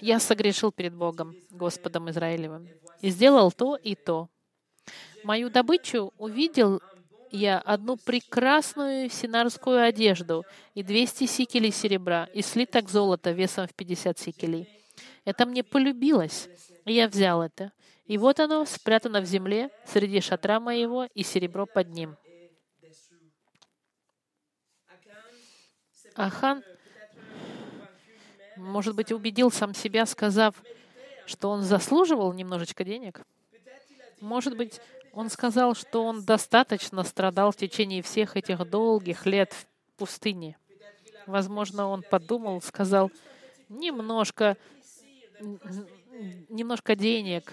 я 0.00 0.20
согрешил 0.20 0.72
перед 0.72 0.94
Богом, 0.94 1.34
Господом 1.50 2.10
Израилевым, 2.10 2.68
и 3.00 3.10
сделал 3.10 3.52
то 3.52 3.76
и 3.76 3.94
то. 3.94 4.28
Мою 5.24 5.50
добычу 5.50 6.12
увидел 6.18 6.80
я 7.30 7.58
одну 7.58 7.96
прекрасную 7.96 9.10
синарскую 9.10 9.82
одежду 9.82 10.44
и 10.74 10.82
200 10.82 11.26
сикелей 11.26 11.72
серебра 11.72 12.28
и 12.32 12.40
слиток 12.40 12.88
золота 12.88 13.32
весом 13.32 13.66
в 13.66 13.74
50 13.74 14.18
сикелей. 14.18 14.68
Это 15.24 15.44
мне 15.44 15.64
полюбилось, 15.64 16.48
и 16.84 16.94
я 16.94 17.08
взял 17.08 17.42
это. 17.42 17.72
И 18.06 18.18
вот 18.18 18.38
оно 18.38 18.64
спрятано 18.64 19.20
в 19.20 19.24
земле 19.24 19.70
среди 19.84 20.20
шатра 20.20 20.60
моего 20.60 21.08
и 21.14 21.22
серебро 21.22 21.66
под 21.66 21.88
ним. 21.88 22.16
Ахан, 26.14 26.62
может 28.56 28.94
быть, 28.94 29.12
убедил 29.12 29.50
сам 29.50 29.74
себя, 29.74 30.06
сказав, 30.06 30.54
что 31.26 31.50
он 31.50 31.62
заслуживал 31.62 32.32
немножечко 32.32 32.84
денег. 32.84 33.22
Может 34.20 34.56
быть, 34.56 34.80
он 35.12 35.28
сказал, 35.28 35.74
что 35.74 36.04
он 36.04 36.24
достаточно 36.24 37.02
страдал 37.02 37.50
в 37.50 37.56
течение 37.56 38.02
всех 38.02 38.36
этих 38.36 38.68
долгих 38.70 39.26
лет 39.26 39.52
в 39.52 39.66
пустыне. 39.98 40.56
Возможно, 41.26 41.88
он 41.88 42.02
подумал, 42.02 42.62
сказал, 42.62 43.10
немножко, 43.68 44.56
немножко 46.48 46.94
денег 46.94 47.52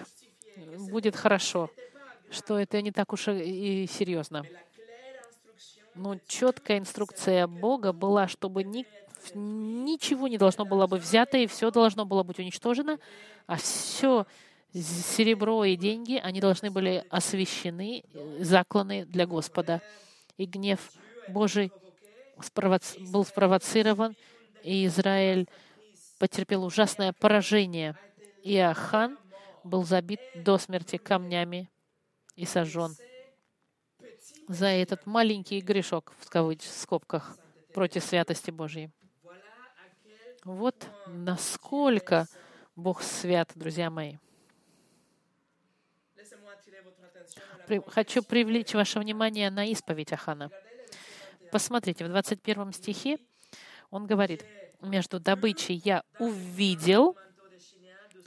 будет 0.90 1.16
хорошо, 1.16 1.70
что 2.30 2.58
это 2.58 2.80
не 2.82 2.90
так 2.90 3.12
уж 3.12 3.28
и 3.28 3.86
серьезно. 3.90 4.44
Но 5.94 6.18
четкая 6.26 6.78
инструкция 6.78 7.46
Бога 7.46 7.92
была, 7.92 8.26
чтобы 8.26 8.64
ни, 8.64 8.84
ничего 9.34 10.26
не 10.26 10.38
должно 10.38 10.64
было 10.64 10.86
быть 10.86 11.02
взято, 11.02 11.38
и 11.38 11.46
все 11.46 11.70
должно 11.70 12.04
было 12.04 12.24
быть 12.24 12.38
уничтожено, 12.38 12.98
а 13.46 13.56
все 13.56 14.26
серебро 14.72 15.64
и 15.64 15.76
деньги, 15.76 16.16
они 16.16 16.40
должны 16.40 16.70
были 16.70 17.04
освящены, 17.10 18.02
закланы 18.40 19.04
для 19.04 19.26
Господа. 19.26 19.80
И 20.36 20.46
гнев 20.46 20.80
Божий 21.28 21.70
был 23.12 23.24
спровоцирован, 23.24 24.16
и 24.64 24.86
Израиль 24.86 25.48
потерпел 26.18 26.64
ужасное 26.64 27.12
поражение. 27.12 27.96
И 28.42 28.58
Ахан 28.58 29.16
был 29.64 29.84
забит 29.84 30.20
до 30.34 30.58
смерти 30.58 30.96
камнями 30.96 31.70
и 32.36 32.44
сожжен 32.44 32.94
за 34.46 34.66
этот 34.66 35.06
маленький 35.06 35.60
грешок 35.60 36.12
в 36.18 36.28
скобках 36.60 37.36
против 37.72 38.04
святости 38.04 38.50
Божьей. 38.50 38.90
Вот 40.44 40.86
насколько 41.06 42.26
Бог 42.76 43.02
свят, 43.02 43.50
друзья 43.54 43.90
мои. 43.90 44.18
Хочу 47.86 48.22
привлечь 48.22 48.74
ваше 48.74 49.00
внимание 49.00 49.50
на 49.50 49.64
исповедь 49.64 50.12
Ахана. 50.12 50.50
Посмотрите, 51.50 52.04
в 52.04 52.08
21 52.08 52.72
стихе 52.72 53.18
он 53.90 54.06
говорит, 54.06 54.44
между 54.82 55.18
добычей 55.18 55.80
я 55.82 56.02
увидел 56.18 57.16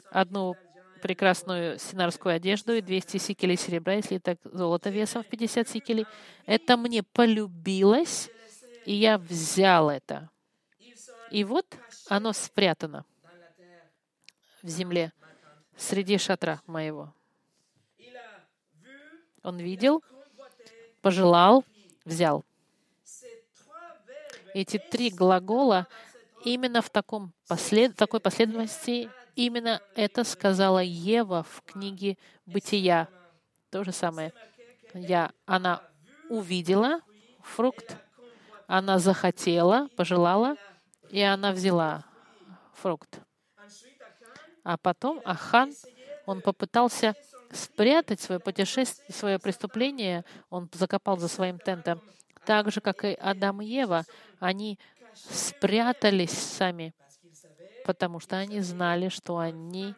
одну 0.10 0.56
прекрасную 0.98 1.80
синарскую 1.80 2.36
одежду 2.36 2.74
и 2.74 2.82
200 2.82 3.18
сикелей 3.18 3.58
серебра, 3.58 3.94
если 3.94 4.18
так 4.18 4.38
золото 4.44 4.90
весом 4.90 5.24
в 5.24 5.28
50 5.28 5.70
сикелей. 5.70 6.06
Это 6.46 6.78
мне 6.78 7.04
полюбилось, 7.04 8.30
и 8.86 8.94
я 8.94 9.18
взял 9.18 9.90
это. 9.90 10.30
И 11.32 11.44
вот 11.44 11.66
оно 12.10 12.34
спрятано 12.34 13.06
в 14.62 14.68
земле 14.70 15.14
среди 15.76 16.18
шатра 16.18 16.62
моего. 16.66 17.14
Он 19.44 19.60
видел, 19.60 20.04
пожелал, 21.02 21.64
взял. 22.04 22.44
Эти 24.54 24.78
три 24.78 25.10
глагола 25.10 25.88
именно 26.44 26.82
в 26.82 26.90
таком 26.90 27.34
послед... 27.48 27.96
такой 27.96 28.20
последовательности 28.20 29.10
Именно 29.38 29.84
это 29.94 30.24
сказала 30.24 30.80
Ева 30.80 31.44
в 31.44 31.62
книге 31.62 32.18
«Бытия». 32.48 33.08
То 33.70 33.84
же 33.84 33.92
самое. 33.92 34.34
Я, 34.96 35.32
она 35.46 35.84
увидела 36.28 37.02
фрукт, 37.44 37.98
она 38.66 38.98
захотела, 38.98 39.90
пожелала, 39.96 40.56
и 41.12 41.22
она 41.22 41.52
взяла 41.52 42.04
фрукт. 42.74 43.20
А 44.64 44.76
потом 44.78 45.22
Ахан, 45.24 45.72
он 46.26 46.42
попытался 46.42 47.14
спрятать 47.52 48.20
свое 48.20 48.40
путешествие, 48.40 49.14
свое 49.14 49.38
преступление, 49.38 50.26
он 50.50 50.68
закопал 50.74 51.20
за 51.20 51.28
своим 51.28 51.60
тентом. 51.60 52.02
Так 52.44 52.72
же, 52.72 52.82
как 52.82 53.06
и 53.06 53.14
Адам 53.14 53.62
и 53.62 53.68
Ева, 53.68 54.04
они 54.40 54.80
спрятались 55.14 56.32
сами 56.32 56.96
потому 57.88 58.20
что 58.20 58.38
они 58.38 58.60
знали, 58.60 59.08
что 59.08 59.38
они 59.38 59.96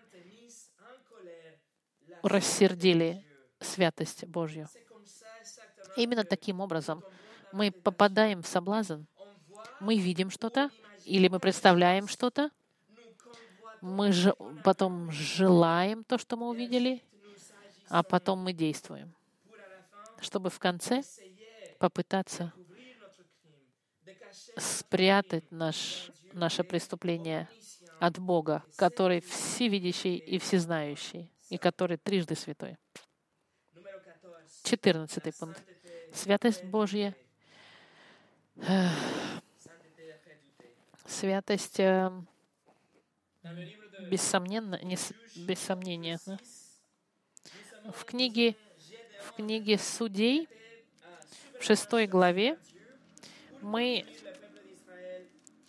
рассердили 2.22 3.26
святость 3.60 4.26
Божью. 4.28 4.70
Именно 5.98 6.24
таким 6.24 6.60
образом 6.60 7.04
мы 7.52 7.72
попадаем 7.72 8.44
в 8.44 8.48
соблазн. 8.48 9.06
Мы 9.80 9.98
видим 9.98 10.30
что-то, 10.30 10.70
или 11.04 11.28
мы 11.30 11.40
представляем 11.40 12.08
что-то, 12.08 12.52
мы 13.82 14.12
же 14.12 14.36
потом 14.64 15.10
желаем 15.12 16.04
то, 16.04 16.20
что 16.20 16.38
мы 16.38 16.48
увидели, 16.50 17.04
а 17.90 18.04
потом 18.04 18.44
мы 18.44 18.54
действуем, 18.54 19.16
чтобы 20.22 20.52
в 20.52 20.60
конце 20.60 21.02
попытаться 21.80 22.54
спрятать 24.58 25.52
наш, 25.52 26.12
наше 26.34 26.64
преступление 26.64 27.50
от 28.00 28.18
Бога, 28.20 28.64
который 28.76 29.22
всевидящий 29.22 30.16
и 30.16 30.40
всезнающий, 30.40 31.32
и 31.50 31.58
который 31.58 31.98
трижды 31.98 32.36
святой. 32.36 32.78
Четырнадцатый 34.64 35.34
пункт. 35.34 35.62
Святость 36.14 36.64
Божья. 36.64 37.16
Святость 41.06 41.80
э, 41.80 42.12
бессомненно, 44.10 44.80
не, 44.84 44.98
без 45.36 45.60
сомнения. 45.60 46.20
В 47.94 48.06
книге, 48.06 48.56
в 49.26 49.34
книге 49.34 49.78
Судей, 49.78 50.48
в 51.60 51.64
шестой 51.64 52.06
главе, 52.08 52.58
мы 53.62 54.06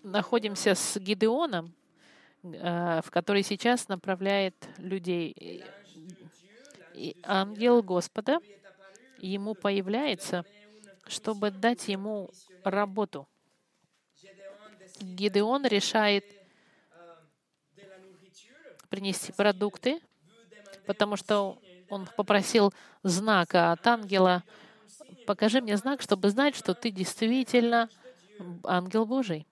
находимся 0.02 0.74
с 0.74 0.98
Гидеоном, 0.98 1.74
в 2.42 3.04
который 3.10 3.42
сейчас 3.42 3.88
направляет 3.88 4.54
людей. 4.78 5.64
И 6.94 7.16
ангел 7.22 7.82
Господа 7.82 8.38
ему 9.18 9.54
появляется, 9.54 10.44
чтобы 11.06 11.50
дать 11.50 11.88
ему 11.88 12.30
работу. 12.64 13.28
Гидеон 15.00 15.66
решает 15.66 16.24
принести 18.88 19.32
продукты, 19.32 20.00
потому 20.86 21.16
что 21.16 21.58
он 21.88 22.08
попросил 22.16 22.72
знака 23.02 23.72
от 23.72 23.86
ангела. 23.86 24.44
Покажи 25.26 25.60
мне 25.60 25.76
знак, 25.76 26.02
чтобы 26.02 26.30
знать, 26.30 26.56
что 26.56 26.74
ты 26.74 26.90
действительно 26.90 27.88
ангел 28.64 29.06
Божий. 29.06 29.46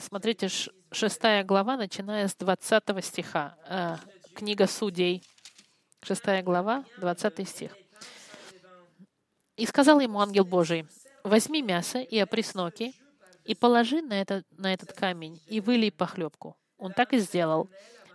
Смотрите, 0.00 0.48
шестая 0.90 1.44
глава, 1.44 1.76
начиная 1.76 2.26
с 2.26 2.34
20 2.36 3.04
стиха. 3.04 3.54
Э, 3.68 3.96
книга 4.34 4.66
Судей, 4.66 5.22
шестая 6.02 6.42
глава, 6.42 6.84
20 6.96 7.46
стих. 7.46 7.76
«И 9.56 9.66
сказал 9.66 10.00
ему 10.00 10.20
ангел 10.20 10.46
Божий, 10.46 10.86
возьми 11.22 11.60
мясо 11.60 11.98
и 11.98 12.18
опресноки, 12.18 12.94
и 13.44 13.54
положи 13.54 14.00
на, 14.00 14.14
это, 14.14 14.42
на 14.56 14.72
этот 14.72 14.94
камень, 14.94 15.38
и 15.46 15.60
вылей 15.60 15.92
похлебку. 15.92 16.56
Он 16.78 16.92
так 16.94 17.12
и 17.12 17.18
сделал. 17.18 17.68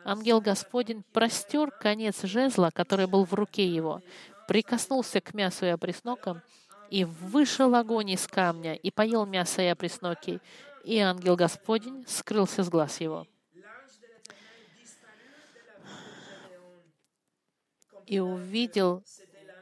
Ангел 0.04 0.42
Господень 0.42 1.04
простер 1.14 1.70
конец 1.70 2.24
жезла, 2.24 2.72
который 2.74 3.06
был 3.06 3.26
в 3.26 3.34
руке 3.36 3.68
его, 3.68 4.02
прикоснулся 4.48 5.22
к 5.22 5.36
мясу 5.36 5.68
и 5.68 5.70
опреснокам, 5.70 6.42
и 6.90 7.06
вышел 7.06 7.76
огонь 7.76 8.10
из 8.10 8.26
камня, 8.26 8.74
и 8.74 8.90
поел 8.90 9.28
мясо 9.28 9.62
и 9.62 9.68
опресноки, 9.68 10.40
и 10.86 11.00
ангел 11.00 11.36
Господень 11.36 12.06
скрылся 12.08 12.64
с 12.64 12.70
глаз 12.70 13.02
его. 13.02 13.28
И 18.06 18.20
увидел 18.20 19.04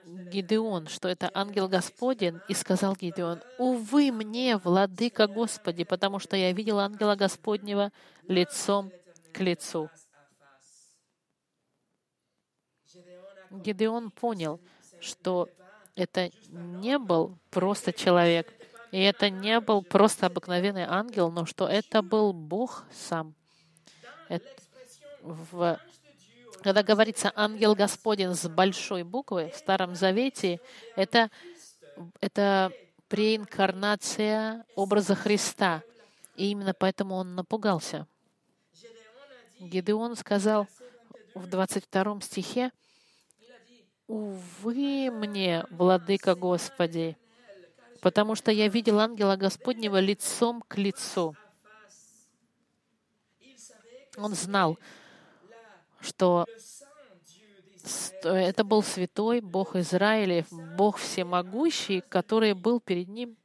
Гидеон, 0.06 0.88
что 0.88 1.08
это 1.08 1.32
ангел 1.34 1.70
Господень, 1.70 2.42
и 2.50 2.54
сказал 2.54 2.96
Гидеон, 2.96 3.42
«Увы 3.58 4.12
мне, 4.12 4.58
владыка 4.58 5.28
Господи, 5.28 5.86
потому 5.86 6.20
что 6.20 6.36
я 6.36 6.52
видел 6.52 6.80
ангела 6.80 7.16
Господнего 7.16 7.92
лицом 8.28 8.92
к 9.34 9.40
лицу». 9.40 9.90
Гидеон 13.50 14.12
понял, 14.12 14.60
что 15.00 15.48
это 15.96 16.32
не 16.50 16.98
был 16.98 17.38
просто 17.50 17.94
человек, 17.94 18.52
и 18.94 19.00
это 19.00 19.32
не 19.32 19.60
был 19.60 19.82
просто 19.82 20.28
обыкновенный 20.28 20.84
ангел, 20.84 21.32
но 21.32 21.48
что 21.48 21.68
это 21.68 22.04
был 22.04 22.32
Бог 22.32 22.84
сам. 22.92 23.34
Это 24.30 24.46
в 25.24 25.80
когда 26.62 26.84
говорится 26.84 27.34
«ангел 27.36 27.74
Господень» 27.74 28.36
с 28.36 28.48
большой 28.48 29.02
буквы 29.02 29.52
в 29.52 29.58
Старом 29.58 29.96
Завете, 29.96 30.62
это, 30.96 31.32
это 32.22 32.72
преинкарнация 33.08 34.64
образа 34.76 35.16
Христа. 35.16 35.82
И 36.36 36.52
именно 36.52 36.76
поэтому 36.76 37.16
он 37.16 37.34
напугался. 37.34 38.08
Гедеон 39.60 40.16
сказал 40.16 40.68
в 41.34 41.48
22 41.48 42.22
стихе, 42.22 42.72
«Увы 44.08 45.10
мне, 45.10 45.66
владыка 45.72 46.36
Господи, 46.36 47.18
потому 48.04 48.36
что 48.36 48.52
я 48.52 48.68
видел 48.68 49.00
ангела 49.00 49.38
Господнего 49.38 50.00
лицом 50.00 50.62
к 50.68 50.78
лицу». 50.78 51.36
Он 54.18 54.36
знал, 54.36 54.78
что 56.02 56.46
это 58.24 58.63
был 58.63 58.84
святой 58.84 59.42
Бог 59.42 59.76
Израилев, 59.76 60.46
Бог 60.52 60.98
всемогущий, 60.98 62.02
который 62.02 62.54
был 62.54 62.80
перед 62.80 63.08
ним. 63.08 63.36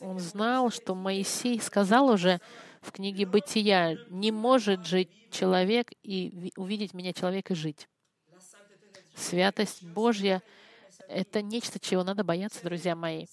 Он 0.00 0.18
знал, 0.18 0.70
что 0.70 0.94
Моисей 0.94 1.60
сказал 1.60 2.08
уже 2.08 2.40
в 2.80 2.90
книге 2.92 3.26
«Бытия», 3.26 3.96
«Не 4.08 4.32
может 4.32 4.86
жить 4.86 5.10
человек 5.30 5.92
и 6.02 6.52
увидеть 6.56 6.94
меня 6.94 7.12
человек 7.12 7.50
и 7.50 7.54
жить». 7.54 7.88
Святость 9.14 9.84
Божья— 9.84 10.42
это 11.08 11.42
нечто, 11.42 11.78
чего 11.78 12.02
надо 12.02 12.24
бояться, 12.24 12.64
друзья 12.64 12.96
мои. 12.96 13.26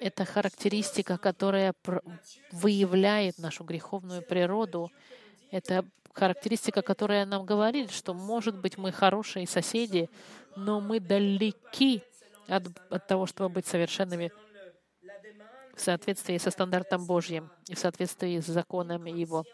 Это 0.00 0.24
характеристика, 0.24 1.18
которая 1.18 1.74
выявляет 2.52 3.38
нашу 3.38 3.64
греховную 3.64 4.22
природу. 4.22 4.90
Это 5.50 5.84
характеристика, 6.12 6.82
которая 6.82 7.26
нам 7.26 7.44
говорит, 7.44 7.90
что, 7.90 8.14
может 8.14 8.58
быть, 8.58 8.78
мы 8.78 8.92
хорошие 8.92 9.46
соседи, 9.46 10.08
но 10.56 10.80
мы 10.80 11.00
далеки 11.00 12.02
от, 12.48 12.64
от 12.90 13.06
того, 13.06 13.26
чтобы 13.26 13.50
быть 13.50 13.66
совершенными 13.66 14.32
в 15.74 15.80
соответствии 15.80 16.38
со 16.38 16.50
стандартом 16.50 17.06
Божьим 17.06 17.50
и 17.68 17.74
в 17.74 17.78
соответствии 17.78 18.40
с 18.40 18.46
законами 18.46 19.10
Его. 19.10 19.44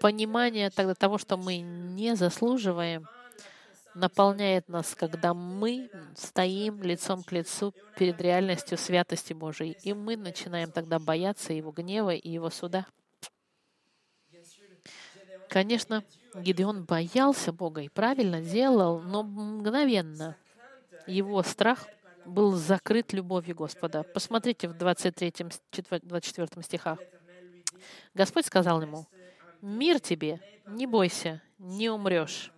Понимание 0.00 0.70
тогда 0.70 0.94
того, 0.94 1.18
что 1.18 1.36
мы 1.36 1.58
не 1.58 2.16
заслуживаем, 2.16 3.06
наполняет 3.94 4.68
нас, 4.68 4.94
когда 4.94 5.34
мы 5.34 5.90
стоим 6.16 6.82
лицом 6.82 7.22
к 7.22 7.32
лицу 7.32 7.74
перед 7.96 8.20
реальностью 8.20 8.78
святости 8.78 9.32
Божией, 9.32 9.76
и 9.82 9.92
мы 9.92 10.16
начинаем 10.16 10.70
тогда 10.70 10.98
бояться 10.98 11.52
Его 11.52 11.72
гнева 11.72 12.14
и 12.14 12.30
Его 12.30 12.50
суда. 12.50 12.86
Конечно, 15.48 16.02
Гидеон 16.34 16.84
боялся 16.84 17.52
Бога 17.52 17.82
и 17.82 17.88
правильно 17.88 18.40
делал, 18.40 19.00
но 19.00 19.22
мгновенно 19.22 20.36
его 21.06 21.42
страх 21.42 21.86
был 22.24 22.52
закрыт 22.52 23.12
любовью 23.12 23.54
Господа. 23.56 24.02
Посмотрите 24.02 24.68
в 24.68 24.72
23-24 24.72 26.62
стихах. 26.62 26.98
Господь 28.14 28.46
сказал 28.46 28.80
ему, 28.80 29.06
«Мир 29.60 30.00
тебе, 30.00 30.40
не 30.66 30.86
бойся, 30.86 31.42
не 31.58 31.90
умрешь». 31.90 32.51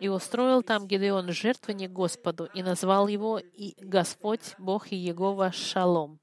И 0.00 0.08
устроил 0.08 0.62
там 0.62 0.86
Гидеон 0.86 1.30
жертвенник 1.32 1.92
Господу 1.92 2.48
и 2.54 2.62
назвал 2.62 3.06
его 3.06 3.38
и 3.38 3.74
Господь, 3.78 4.54
Бог 4.58 4.92
и 4.92 4.96
Егова 4.96 5.52
Шалом. 5.52 6.18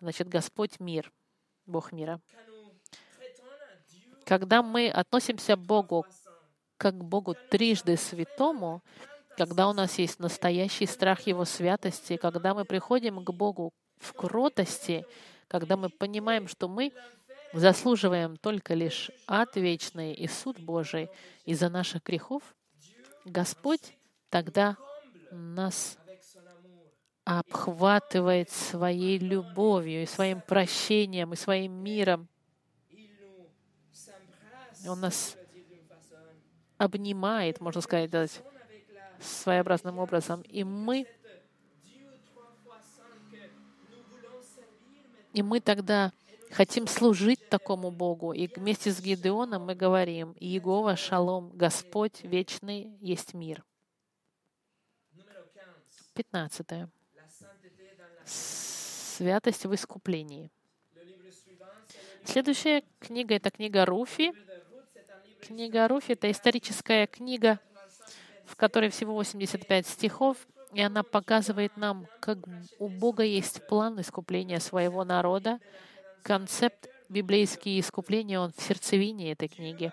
Значит, 0.00 0.28
Господь 0.28 0.80
мир, 0.80 1.12
Бог 1.66 1.92
мира. 1.92 2.20
Когда 4.24 4.62
мы 4.62 4.88
относимся 4.88 5.56
к 5.56 5.60
Богу 5.60 6.06
как 6.82 6.98
к 6.98 7.04
Богу 7.04 7.36
трижды 7.48 7.96
святому, 7.96 8.82
когда 9.36 9.68
у 9.68 9.72
нас 9.72 10.00
есть 10.00 10.18
настоящий 10.18 10.86
страх 10.86 11.28
Его 11.28 11.44
святости, 11.44 12.16
когда 12.16 12.54
мы 12.54 12.64
приходим 12.64 13.24
к 13.24 13.30
Богу 13.30 13.72
в 13.98 14.12
кротости, 14.14 15.06
когда 15.46 15.76
мы 15.76 15.90
понимаем, 15.90 16.48
что 16.48 16.66
мы 16.66 16.92
заслуживаем 17.52 18.36
только 18.36 18.74
лишь 18.74 19.12
ад 19.28 19.54
вечный 19.54 20.12
и 20.12 20.26
суд 20.26 20.58
Божий 20.58 21.08
из-за 21.44 21.68
наших 21.68 22.02
грехов, 22.02 22.42
Господь 23.24 23.96
тогда 24.30 24.76
нас 25.30 25.98
обхватывает 27.24 28.50
своей 28.50 29.18
любовью 29.18 30.02
и 30.02 30.06
своим 30.06 30.40
прощением 30.40 31.32
и 31.32 31.36
своим 31.36 31.72
миром. 31.72 32.28
Он 34.86 35.00
нас 35.00 35.36
обнимает, 36.76 37.60
можно 37.60 37.80
сказать, 37.80 38.42
своеобразным 39.20 39.98
образом. 39.98 40.42
И 40.42 40.64
мы, 40.64 41.06
и 45.32 45.42
мы 45.42 45.60
тогда 45.60 46.12
хотим 46.52 46.86
служить 46.86 47.48
такому 47.48 47.90
Богу. 47.90 48.32
И 48.32 48.46
вместе 48.46 48.90
с 48.90 49.00
Гидеоном 49.00 49.66
мы 49.66 49.74
говорим, 49.74 50.36
Иегова, 50.38 50.96
Шалом, 50.96 51.50
Господь 51.54 52.22
вечный 52.22 52.96
есть 53.00 53.34
мир. 53.34 53.64
Пятнадцатое. 56.14 56.90
Святость 58.24 59.64
в 59.64 59.74
искуплении. 59.74 60.50
Следующая 62.24 62.84
книга— 63.00 63.34
это 63.36 63.50
книга 63.50 63.84
Руфи, 63.84 64.32
Книга 65.42 65.88
Руф— 65.88 66.04
это 66.08 66.30
историческая 66.30 67.08
книга, 67.08 67.58
в 68.44 68.54
которой 68.54 68.90
всего 68.90 69.14
85 69.14 69.88
стихов, 69.88 70.36
и 70.72 70.80
она 70.80 71.02
показывает 71.02 71.76
нам, 71.76 72.06
как 72.20 72.38
у 72.78 72.88
Бога 72.88 73.24
есть 73.24 73.66
план 73.66 74.00
искупления 74.00 74.60
своего 74.60 75.02
народа. 75.04 75.58
Концепт 76.22 76.88
библейские 77.08 77.80
искупления, 77.80 78.38
он 78.38 78.52
в 78.52 78.62
сердцевине 78.62 79.32
этой 79.32 79.48
книги. 79.48 79.92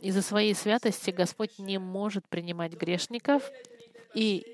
Из-за 0.00 0.22
своей 0.22 0.54
святости 0.54 1.10
Господь 1.10 1.58
не 1.58 1.78
может 1.78 2.26
принимать 2.28 2.72
грешников, 2.74 3.50
и 4.14 4.46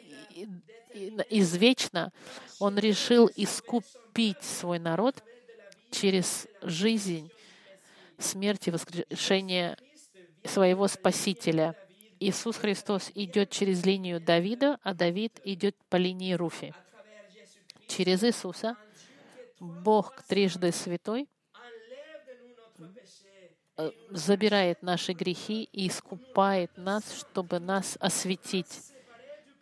извечно 1.31 2.13
Он 2.59 2.79
решил 2.79 3.31
искупить 3.35 4.43
свой 4.43 4.79
народ 4.79 5.23
через 5.91 6.47
жизнь 6.63 7.31
смерти 8.19 8.69
и 8.69 8.73
воскрешения 8.73 9.77
своего 10.45 10.87
Спасителя. 10.89 11.75
Иисус 12.21 12.57
Христос 12.57 13.11
идет 13.15 13.51
через 13.51 13.85
линию 13.85 14.21
Давида, 14.21 14.79
а 14.83 14.95
Давид 14.95 15.41
идет 15.45 15.77
по 15.89 15.97
линии 15.97 16.35
Руфи. 16.35 16.73
Через 17.89 18.23
Иисуса 18.23 18.77
Бог 19.63 20.25
трижды 20.25 20.73
святой 20.73 21.29
э, 23.77 23.91
забирает 24.11 24.83
наши 24.83 25.13
грехи 25.13 25.69
и 25.71 25.87
искупает 25.87 26.77
нас, 26.77 27.13
чтобы 27.13 27.61
нас 27.61 27.97
осветить, 28.01 28.93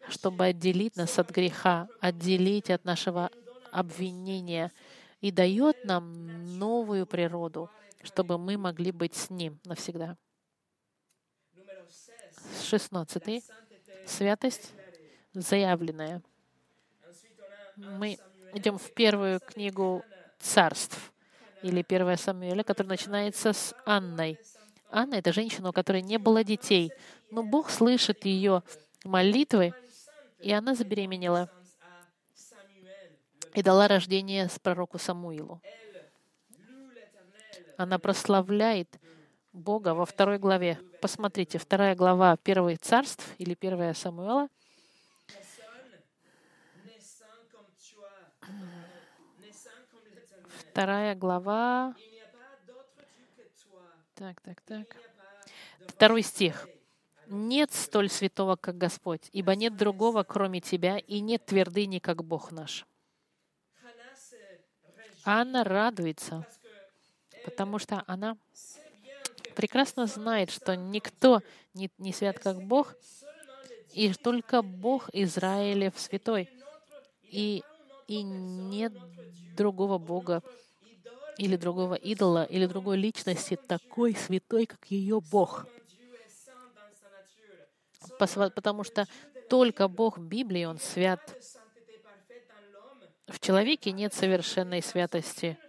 чтобы 0.09 0.47
отделить 0.47 0.97
нас 0.97 1.19
от 1.19 1.29
греха, 1.29 1.87
отделить 2.01 2.71
от 2.71 2.87
нашего 2.87 3.31
обвинения 3.73 4.73
и 5.21 5.31
дает 5.31 5.85
нам 5.85 6.59
новую 6.59 7.05
природу, 7.07 7.69
чтобы 8.03 8.39
мы 8.39 8.57
могли 8.57 8.93
быть 8.93 9.15
с 9.15 9.29
Ним 9.29 9.61
навсегда. 9.65 10.17
16. 12.63 13.45
Святость 14.07 14.73
заявленная. 15.35 16.23
Мы 17.77 18.19
идем 18.55 18.79
в 18.79 18.93
первую 18.93 19.41
книгу 19.41 20.05
царств 20.39 21.13
или 21.63 21.83
первая 21.83 22.17
Самуэля, 22.17 22.63
которая 22.63 22.91
начинается 22.91 23.53
с 23.53 23.75
Анной. 23.85 24.39
Анна— 24.91 25.15
это 25.17 25.33
женщина, 25.33 25.69
у 25.69 25.73
которой 25.73 26.03
не 26.03 26.19
было 26.19 26.43
детей, 26.43 26.93
но 27.31 27.43
Бог 27.43 27.71
слышит 27.71 28.25
ее 28.25 28.63
молитвы, 29.05 29.73
и 30.41 30.53
она 30.53 30.75
забеременела 30.75 31.51
и 33.55 33.63
дала 33.63 33.89
рождение 33.89 34.49
с 34.49 34.59
пророку 34.59 34.99
Самуилу. 34.99 35.61
Она 37.77 37.99
прославляет 37.99 39.01
Бога 39.53 39.95
во 39.95 40.07
второй 40.07 40.39
главе. 40.39 40.79
Посмотрите, 41.01 41.59
вторая 41.59 41.95
глава 41.95 42.37
первых 42.37 42.79
царств 42.79 43.25
или 43.39 43.55
первая 43.55 43.95
Самуила. 43.95 44.49
Вторая 50.71 51.17
глава. 51.17 51.97
Так, 54.15 54.41
так, 54.41 54.61
так. 54.61 54.87
Второй 55.89 56.23
стих. 56.23 56.69
«Нет 57.27 57.73
столь 57.73 58.09
святого, 58.09 58.57
как 58.57 58.79
Господь, 58.79 59.29
ибо 59.33 59.55
нет 59.55 59.77
другого, 59.77 60.23
кроме 60.23 60.61
Тебя, 60.61 60.99
и 60.99 61.21
нет 61.21 61.45
твердыни, 61.45 61.99
как 61.99 62.25
Бог 62.25 62.53
наш». 62.53 62.87
Анна 65.25 65.65
радуется, 65.65 66.47
потому 67.45 67.79
что 67.79 68.05
она 68.07 68.37
прекрасно 69.55 70.07
знает, 70.07 70.51
что 70.51 70.77
никто 70.77 71.43
не, 71.75 71.91
не 71.99 72.13
свят, 72.13 72.39
как 72.39 72.63
Бог, 72.63 72.95
и 73.93 74.13
только 74.15 74.63
Бог 74.63 75.09
Израилев 75.13 75.99
святой. 75.99 76.49
И, 77.23 77.63
и 78.11 78.23
нет 78.23 78.93
другого 79.57 79.99
Бога 79.99 80.43
или 81.39 81.57
другого 81.57 81.95
идола, 81.95 82.45
или 82.45 82.67
другой 82.67 82.97
личности 82.97 83.57
такой 83.57 84.15
святой, 84.15 84.67
как 84.67 84.85
ее 84.91 85.21
Бог. 85.21 85.67
Потому 88.19 88.85
что 88.85 89.07
только 89.49 89.89
Бог 89.89 90.19
Библии, 90.19 90.65
Он 90.65 90.79
свят. 90.79 91.21
В 93.29 93.39
человеке 93.39 93.93
нет 93.93 94.13
совершенной 94.13 94.83
святости— 94.83 95.57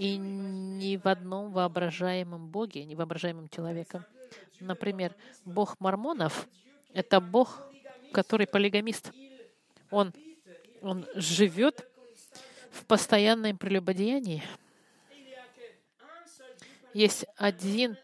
и 0.00 0.16
ни 0.16 0.96
в 0.96 1.06
одном 1.06 1.52
воображаемом 1.52 2.48
Боге, 2.48 2.86
ни 2.86 2.94
воображаемом 2.94 3.50
человеком. 3.50 4.06
Например, 4.58 5.14
Бог 5.44 5.78
мормонов— 5.78 6.48
это 6.94 7.20
Бог, 7.20 7.60
который 8.10 8.46
полигамист. 8.46 9.12
Он, 9.90 10.14
он 10.82 11.06
живет 11.14 11.86
в 12.70 12.84
постоянном 12.84 13.56
прелюбодеянии. 13.56 14.42
Есть 16.92 17.24
один, 17.36 17.96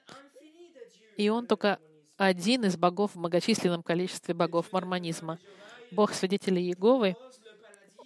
и 1.17 1.29
он 1.29 1.47
только 1.47 1.79
один 2.17 2.65
из 2.65 2.77
богов 2.77 3.13
в 3.13 3.19
многочисленном 3.19 3.83
количестве 3.83 4.35
богов 4.35 4.73
мормонизма. 4.73 5.39
Бог 5.91 6.13
свидетелей 6.13 6.63
Иеговы, 6.63 7.17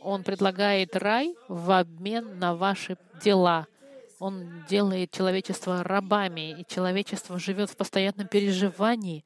он 0.00 0.22
предлагает 0.24 0.96
рай 0.96 1.34
в 1.48 1.78
обмен 1.78 2.38
на 2.38 2.54
ваши 2.54 2.96
дела— 3.22 3.66
он 4.20 4.66
делает 4.68 5.10
человечество 5.12 5.82
рабами, 5.82 6.60
и 6.60 6.66
человечество 6.66 7.38
живет 7.38 7.70
в 7.70 7.76
постоянном 7.76 8.28
переживании, 8.28 9.24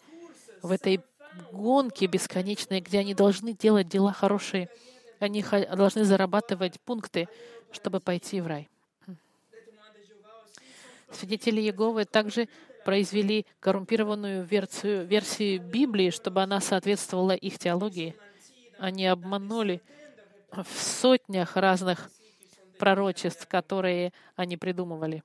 в 0.63 0.71
этой 0.71 1.01
гонке 1.51 2.07
бесконечной, 2.07 2.81
где 2.81 3.01
они 3.01 3.13
должны 3.13 3.55
делать 3.55 3.89
дела 3.89 4.13
хорошие, 4.13 4.71
они 5.21 5.45
должны 5.77 6.05
зарабатывать 6.05 6.81
пункты, 6.81 7.29
чтобы 7.73 8.01
пойти 8.01 8.41
в 8.41 8.47
рай. 8.47 8.69
Свидетели 11.11 11.61
Иеговы 11.61 12.05
также 12.05 12.49
произвели 12.85 13.47
коррумпированную 13.61 14.45
версию, 14.45 15.07
версию 15.07 15.61
Библии, 15.63 16.11
чтобы 16.11 16.43
она 16.43 16.61
соответствовала 16.61 17.33
их 17.33 17.59
теологии. 17.59 18.15
Они 18.79 19.07
обманули 19.07 19.81
в 20.51 20.67
сотнях 20.79 21.57
разных 21.57 22.11
пророчеств, 22.79 23.47
которые 23.49 24.13
они 24.37 24.57
придумывали. 24.57 25.23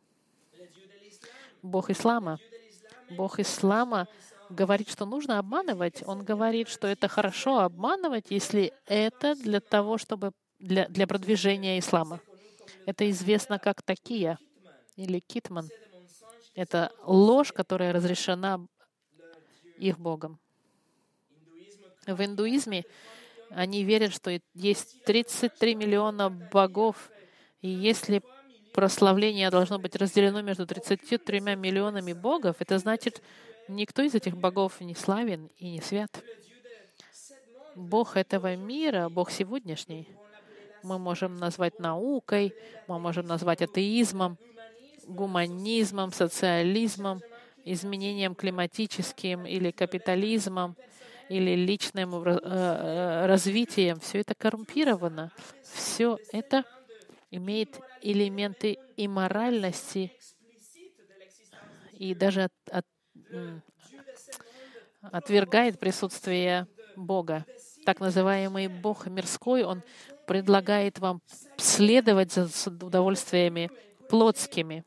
Бог 1.61 1.89
ислама. 1.89 2.39
Бог 3.09 3.39
ислама 3.39 4.07
говорит, 4.49 4.89
что 4.89 5.05
нужно 5.05 5.39
обманывать. 5.39 6.03
Он 6.05 6.23
говорит, 6.23 6.69
что 6.69 6.87
это 6.87 7.07
хорошо 7.07 7.59
обманывать, 7.59 8.25
если 8.29 8.73
это 8.85 9.35
для 9.35 9.59
того, 9.59 9.97
чтобы 9.97 10.31
для, 10.59 10.87
для 10.87 11.07
продвижения 11.07 11.79
ислама. 11.79 12.19
Это 12.85 13.09
известно 13.09 13.59
как 13.59 13.81
такия 13.81 14.37
или 14.95 15.19
китман. 15.19 15.69
Это 16.55 16.91
ложь, 17.05 17.53
которая 17.53 17.93
разрешена 17.93 18.65
их 19.77 19.99
Богом. 19.99 20.39
В 22.05 22.23
индуизме 22.23 22.85
они 23.51 23.83
верят, 23.83 24.13
что 24.13 24.39
есть 24.53 25.03
33 25.03 25.75
миллиона 25.75 26.29
богов, 26.29 27.09
и 27.61 27.69
если 27.69 28.21
прославление 28.73 29.49
должно 29.49 29.79
быть 29.79 29.95
разделено 29.95 30.41
между 30.41 30.65
33 30.65 31.39
миллионами 31.39 32.13
богов, 32.13 32.57
это 32.59 32.77
значит, 32.77 33.21
никто 33.69 34.01
из 34.01 34.15
этих 34.15 34.37
богов 34.37 34.81
не 34.81 34.95
славен 34.95 35.49
и 35.57 35.69
не 35.71 35.81
свят. 35.81 36.23
Бог 37.75 38.17
этого 38.17 38.55
мира, 38.55 39.09
Бог 39.09 39.31
сегодняшний, 39.31 40.07
мы 40.83 40.97
можем 40.97 41.37
назвать 41.37 41.79
наукой, 41.79 42.53
мы 42.87 42.99
можем 42.99 43.27
назвать 43.27 43.61
атеизмом, 43.61 44.37
гуманизмом, 45.07 46.11
социализмом, 46.11 47.21
изменением 47.63 48.35
климатическим 48.35 49.45
или 49.45 49.71
капитализмом, 49.71 50.75
или 51.29 51.55
личным 51.55 52.15
э, 52.15 52.39
э, 52.41 53.25
развитием. 53.27 53.99
Все 53.99 54.19
это 54.19 54.33
коррумпировано. 54.35 55.31
Все 55.63 56.17
это 56.31 56.65
имеет 57.31 57.79
элементы 58.01 58.79
имморальности 58.97 60.11
и 61.93 62.15
даже 62.15 62.43
от, 62.43 62.53
от, 62.71 62.85
отвергает 65.01 65.79
присутствие 65.79 66.67
Бога. 66.95 67.45
Так 67.85 67.99
называемый 67.99 68.67
Бог 68.67 69.07
мирской, 69.07 69.63
он 69.63 69.83
предлагает 70.27 70.99
вам 70.99 71.21
следовать 71.57 72.33
за 72.33 72.47
удовольствиями 72.69 73.71
плотскими. 74.09 74.83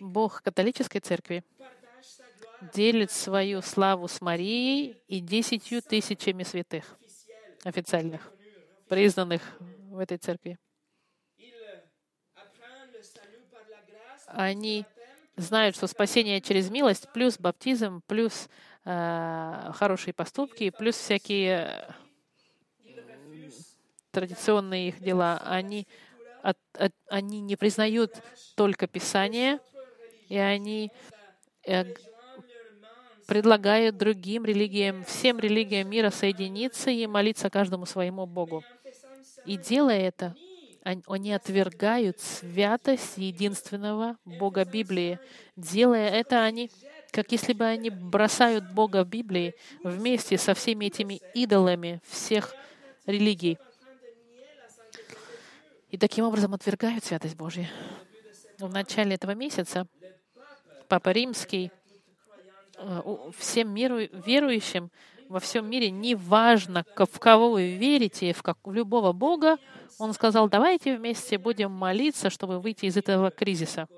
Бог 0.00 0.42
католической 0.42 1.00
церкви 1.00 1.44
делит 2.74 3.10
свою 3.10 3.62
славу 3.62 4.08
с 4.08 4.20
Марией 4.20 5.00
и 5.08 5.20
десятью 5.20 5.82
тысячами 5.82 6.42
святых 6.42 6.96
официальных 7.64 8.32
признанных 8.88 9.42
в 9.90 9.98
этой 9.98 10.18
церкви. 10.18 10.58
Они 14.26 14.86
знают, 15.36 15.76
что 15.76 15.86
спасение 15.86 16.40
через 16.40 16.70
милость, 16.70 17.08
плюс 17.12 17.38
баптизм, 17.38 18.02
плюс 18.06 18.48
э, 18.84 19.70
хорошие 19.74 20.14
поступки, 20.14 20.70
плюс 20.70 20.96
всякие 20.96 21.88
э, 22.84 23.02
традиционные 24.10 24.88
их 24.88 25.00
дела. 25.00 25.40
Они, 25.44 25.86
от, 26.42 26.58
от, 26.74 26.92
они 27.08 27.40
не 27.40 27.56
признают 27.56 28.22
только 28.54 28.86
Писание, 28.86 29.58
и 30.28 30.36
они 30.36 30.92
э, 31.66 31.94
предлагают 33.26 33.96
другим 33.96 34.44
религиям, 34.44 35.04
всем 35.04 35.38
религиям 35.38 35.88
мира 35.88 36.10
соединиться 36.10 36.90
и 36.90 37.06
молиться 37.06 37.48
каждому 37.50 37.86
своему 37.86 38.26
Богу. 38.26 38.62
И 39.44 39.56
делая 39.56 40.00
это, 40.00 40.36
они 40.82 41.32
отвергают 41.32 42.20
святость 42.20 43.16
единственного 43.16 44.16
Бога 44.24 44.64
Библии. 44.64 45.18
Делая 45.56 46.08
это, 46.10 46.42
они, 46.42 46.70
как 47.10 47.30
если 47.30 47.52
бы 47.52 47.64
они 47.64 47.90
бросают 47.90 48.72
Бога 48.72 49.04
Библии 49.04 49.54
вместе 49.84 50.38
со 50.38 50.54
всеми 50.54 50.86
этими 50.86 51.20
идолами 51.34 52.00
всех 52.04 52.54
религий. 53.06 53.58
И 55.90 55.98
таким 55.98 56.24
образом 56.24 56.54
отвергают 56.54 57.04
святость 57.04 57.36
Божью. 57.36 57.66
В 58.58 58.72
начале 58.72 59.14
этого 59.14 59.34
месяца 59.34 59.86
Папа 60.88 61.10
Римский 61.10 61.70
э, 62.76 63.00
всем 63.36 63.72
миру, 63.72 63.98
верующим 63.98 64.90
во 65.32 65.40
всем 65.40 65.68
мире, 65.68 65.90
неважно, 65.90 66.84
в 66.94 67.18
кого 67.18 67.52
вы 67.52 67.76
верите, 67.76 68.32
в, 68.32 68.42
как, 68.42 68.58
в 68.62 68.72
любого 68.72 69.12
Бога, 69.12 69.58
он 69.98 70.12
сказал, 70.12 70.48
давайте 70.48 70.96
вместе 70.96 71.38
будем 71.38 71.72
молиться, 71.72 72.28
чтобы 72.28 72.60
выйти 72.60 72.84
из 72.84 72.96
этого 72.96 73.30
кризиса. 73.30 73.88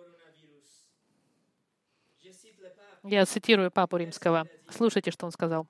Я 3.03 3.27
цитирую 3.27 3.71
Папу 3.71 3.97
Римского. 3.97 4.47
Слушайте, 4.71 5.11
что 5.11 5.27
он 5.27 5.33
сказал. 5.33 5.67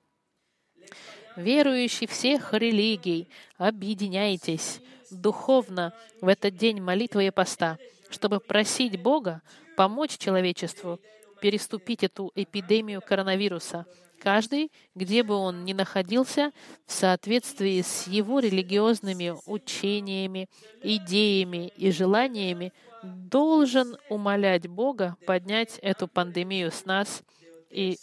«Верующие 1.35 2.07
всех 2.07 2.53
религий, 2.53 3.27
объединяйтесь 3.57 4.79
духовно 5.11 5.93
в 6.21 6.27
этот 6.27 6.55
день 6.55 6.79
молитвы 6.79 7.27
и 7.27 7.31
поста, 7.31 7.77
чтобы 8.09 8.39
просить 8.39 9.01
Бога 9.01 9.41
помочь 9.75 10.17
человечеству 10.17 10.99
переступить 11.41 12.03
эту 12.03 12.31
эпидемию 12.35 13.01
коронавируса. 13.01 13.85
Каждый, 14.25 14.71
где 14.95 15.21
бы 15.21 15.35
он 15.35 15.65
ни 15.65 15.73
находился, 15.73 16.51
в 16.87 16.91
соответствии 16.91 17.79
с 17.83 18.07
его 18.07 18.39
религиозными 18.39 19.35
учениями, 19.45 20.49
идеями 20.81 21.67
и 21.75 21.91
желаниями, 21.91 22.73
должен 23.03 23.95
умолять 24.09 24.65
Бога 24.65 25.15
поднять 25.25 25.77
эту 25.83 26.07
пандемию 26.07 26.71
с 26.71 26.85
нас 26.85 27.21
и 27.69 27.99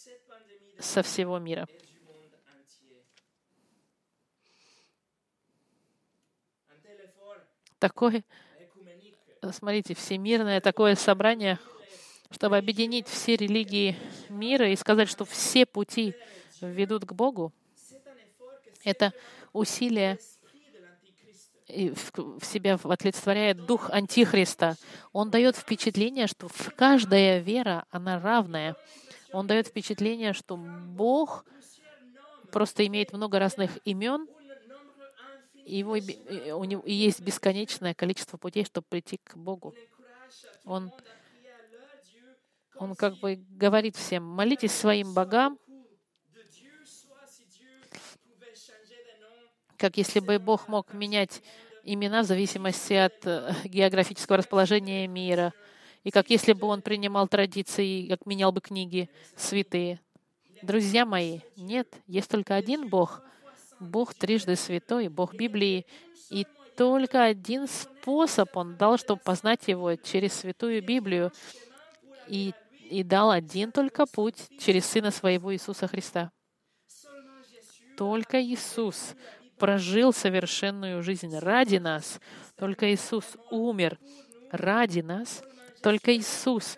со 0.79 1.03
всего 1.03 1.41
мира. 1.41 1.67
Такое, 7.81 8.23
смотрите, 9.51 9.97
всемирное 9.97 10.61
такое 10.61 10.95
собрание, 10.95 11.59
чтобы 12.33 12.57
объединить 12.57 13.09
все 13.09 13.37
религии 13.37 13.97
мира 14.29 14.69
и 14.69 14.77
сказать, 14.77 15.09
что 15.09 15.25
все 15.25 15.67
пути 15.67 16.15
ведут 16.61 17.05
к 17.05 17.13
Богу, 17.13 17.53
это 18.85 19.13
усилие 19.53 20.19
в 21.69 22.45
себя 22.45 22.79
олицетворяет 22.83 23.65
дух 23.65 23.89
Антихриста. 23.91 24.77
Он 25.13 25.31
дает 25.31 25.57
впечатление, 25.57 26.27
что 26.27 26.49
каждая 26.77 27.39
вера, 27.39 27.87
она 27.91 28.21
равная. 28.21 28.77
Он 29.33 29.47
дает 29.47 29.69
впечатление, 29.69 30.35
что 30.35 30.57
Бог 30.57 31.45
просто 32.51 32.87
имеет 32.87 33.13
много 33.13 33.39
разных 33.39 33.79
имен, 33.85 34.27
его, 35.65 35.93
у 35.93 36.65
него 36.65 36.83
есть 36.85 37.21
бесконечное 37.21 37.95
количество 37.95 38.37
путей, 38.37 38.65
чтобы 38.65 38.87
прийти 38.89 39.19
к 39.19 39.37
Богу. 39.37 39.75
Он, 40.65 40.91
он 42.83 42.97
как 42.97 43.19
бы 43.19 43.37
говорит 43.51 43.97
всем, 43.97 44.25
молитесь 44.25 44.73
своим 44.73 45.15
богам, 45.15 45.59
как 49.77 49.97
если 49.97 50.21
бы 50.21 50.39
Бог 50.39 50.69
мог 50.69 50.93
менять 50.93 51.43
имена 51.85 52.23
в 52.23 52.27
зависимости 52.27 52.93
от 52.93 53.27
э, 53.27 53.55
географического 53.65 54.39
расположения 54.39 55.07
мира, 55.07 55.53
и 56.05 56.11
как 56.11 56.31
если 56.31 56.53
бы 56.53 56.67
Он 56.67 56.83
принимал 56.83 57.29
традиции, 57.29 58.09
как 58.09 58.27
менял 58.27 58.53
бы 58.53 58.61
книги 58.61 59.09
святые. 59.37 60.01
Друзья 60.63 61.05
мои, 61.05 61.41
нет, 61.57 61.89
есть 62.07 62.29
только 62.29 62.55
один 62.55 62.89
Бог, 62.89 63.23
Бог 63.81 64.15
трижды 64.15 64.55
святой, 64.55 65.09
Бог 65.09 65.35
Библии, 65.35 65.87
и 66.31 66.47
только 66.77 67.25
один 67.25 67.67
способ 67.67 68.57
Он 68.57 68.77
дал, 68.77 68.99
чтобы 68.99 69.21
познать 69.23 69.67
Его 69.67 69.97
через 69.97 70.33
Святую 70.35 70.83
Библию, 70.83 71.33
и, 72.29 72.55
и 72.93 73.03
дал 73.03 73.31
один 73.31 73.73
только 73.73 74.05
путь 74.07 74.37
через 74.59 74.85
Сына 74.85 75.11
Своего 75.11 75.55
Иисуса 75.55 75.89
Христа. 75.89 76.31
Только 77.97 78.43
Иисус 78.43 79.15
прожил 79.59 80.13
совершенную 80.13 81.03
жизнь 81.03 81.37
ради 81.39 81.77
нас. 81.77 82.21
Только 82.57 82.93
Иисус 82.93 83.25
умер 83.51 83.99
ради 84.51 85.01
нас. 85.01 85.43
Только 85.83 86.15
Иисус 86.15 86.77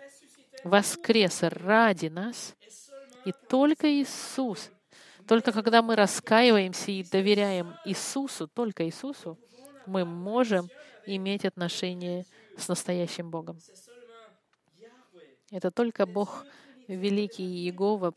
воскрес 0.63 1.43
ради 1.43 2.07
нас. 2.07 2.55
И 3.25 3.33
только 3.49 3.91
Иисус, 3.91 4.69
только 5.27 5.51
когда 5.51 5.81
мы 5.81 5.95
раскаиваемся 5.95 6.91
и 6.91 7.03
доверяем 7.03 7.73
Иисусу, 7.83 8.47
только 8.47 8.85
Иисусу, 8.85 9.37
мы 9.85 10.05
можем 10.05 10.69
иметь 11.05 11.43
отношение 11.43 12.25
с 12.57 12.67
настоящим 12.67 13.29
Богом. 13.31 13.59
Это 15.55 15.71
только 15.71 16.05
Бог 16.05 16.45
великий 16.89 17.45
Иегова, 17.45 18.13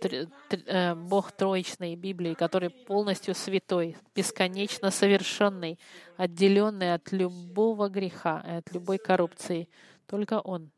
э, 0.00 0.94
Бог 0.96 1.30
Троичной 1.30 1.94
Библии, 1.94 2.34
который 2.34 2.70
полностью 2.70 3.36
святой, 3.36 3.96
бесконечно 4.16 4.90
совершенный, 4.90 5.78
отделенный 6.16 6.92
от 6.94 7.12
любого 7.12 7.88
греха 7.88 8.40
от 8.40 8.72
любой 8.72 8.98
коррупции. 8.98 9.68
Только 10.08 10.40
Он 10.40 10.72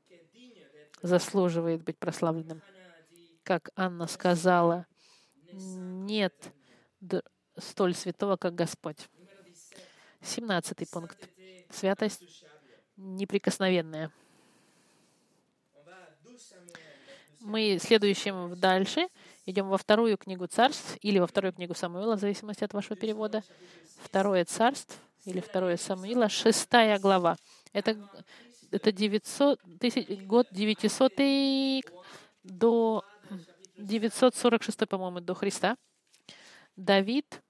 заслуживает 1.01 1.83
быть 1.83 1.97
прославленным. 1.97 2.61
Как 3.43 3.71
Анна 3.75 4.07
сказала, 4.07 4.87
нет 5.51 6.35
столь 7.57 7.95
святого, 7.95 8.37
как 8.37 8.55
Господь. 8.55 9.09
Семнадцатый 10.21 10.87
пункт. 10.87 11.31
Святость 11.71 12.45
неприкосновенная. 12.99 14.12
Мы 17.44 17.78
следующим 17.78 18.59
дальше 18.59 19.09
идем 19.44 19.68
во 19.68 19.76
вторую 19.76 20.16
книгу 20.16 20.46
царств 20.46 20.96
или 21.02 21.18
во 21.18 21.26
вторую 21.26 21.52
книгу 21.52 21.74
Самуила, 21.74 22.16
в 22.16 22.20
зависимости 22.20 22.64
от 22.64 22.72
вашего 22.72 22.96
перевода. 22.96 23.44
Второе 24.02 24.44
царств 24.46 24.98
или 25.26 25.40
второе 25.40 25.76
Самуила, 25.76 26.28
шестая 26.28 26.98
глава. 26.98 27.37
Это, 27.72 27.96
это 28.70 28.90
900, 28.90 29.61
тысяч, 29.78 30.09
год 30.22 30.46
900 30.52 31.12
до 32.42 33.04
946, 33.76 34.88
по-моему, 34.88 35.20
до 35.20 35.35
Христа. 35.35 35.76
Давид 36.76 37.42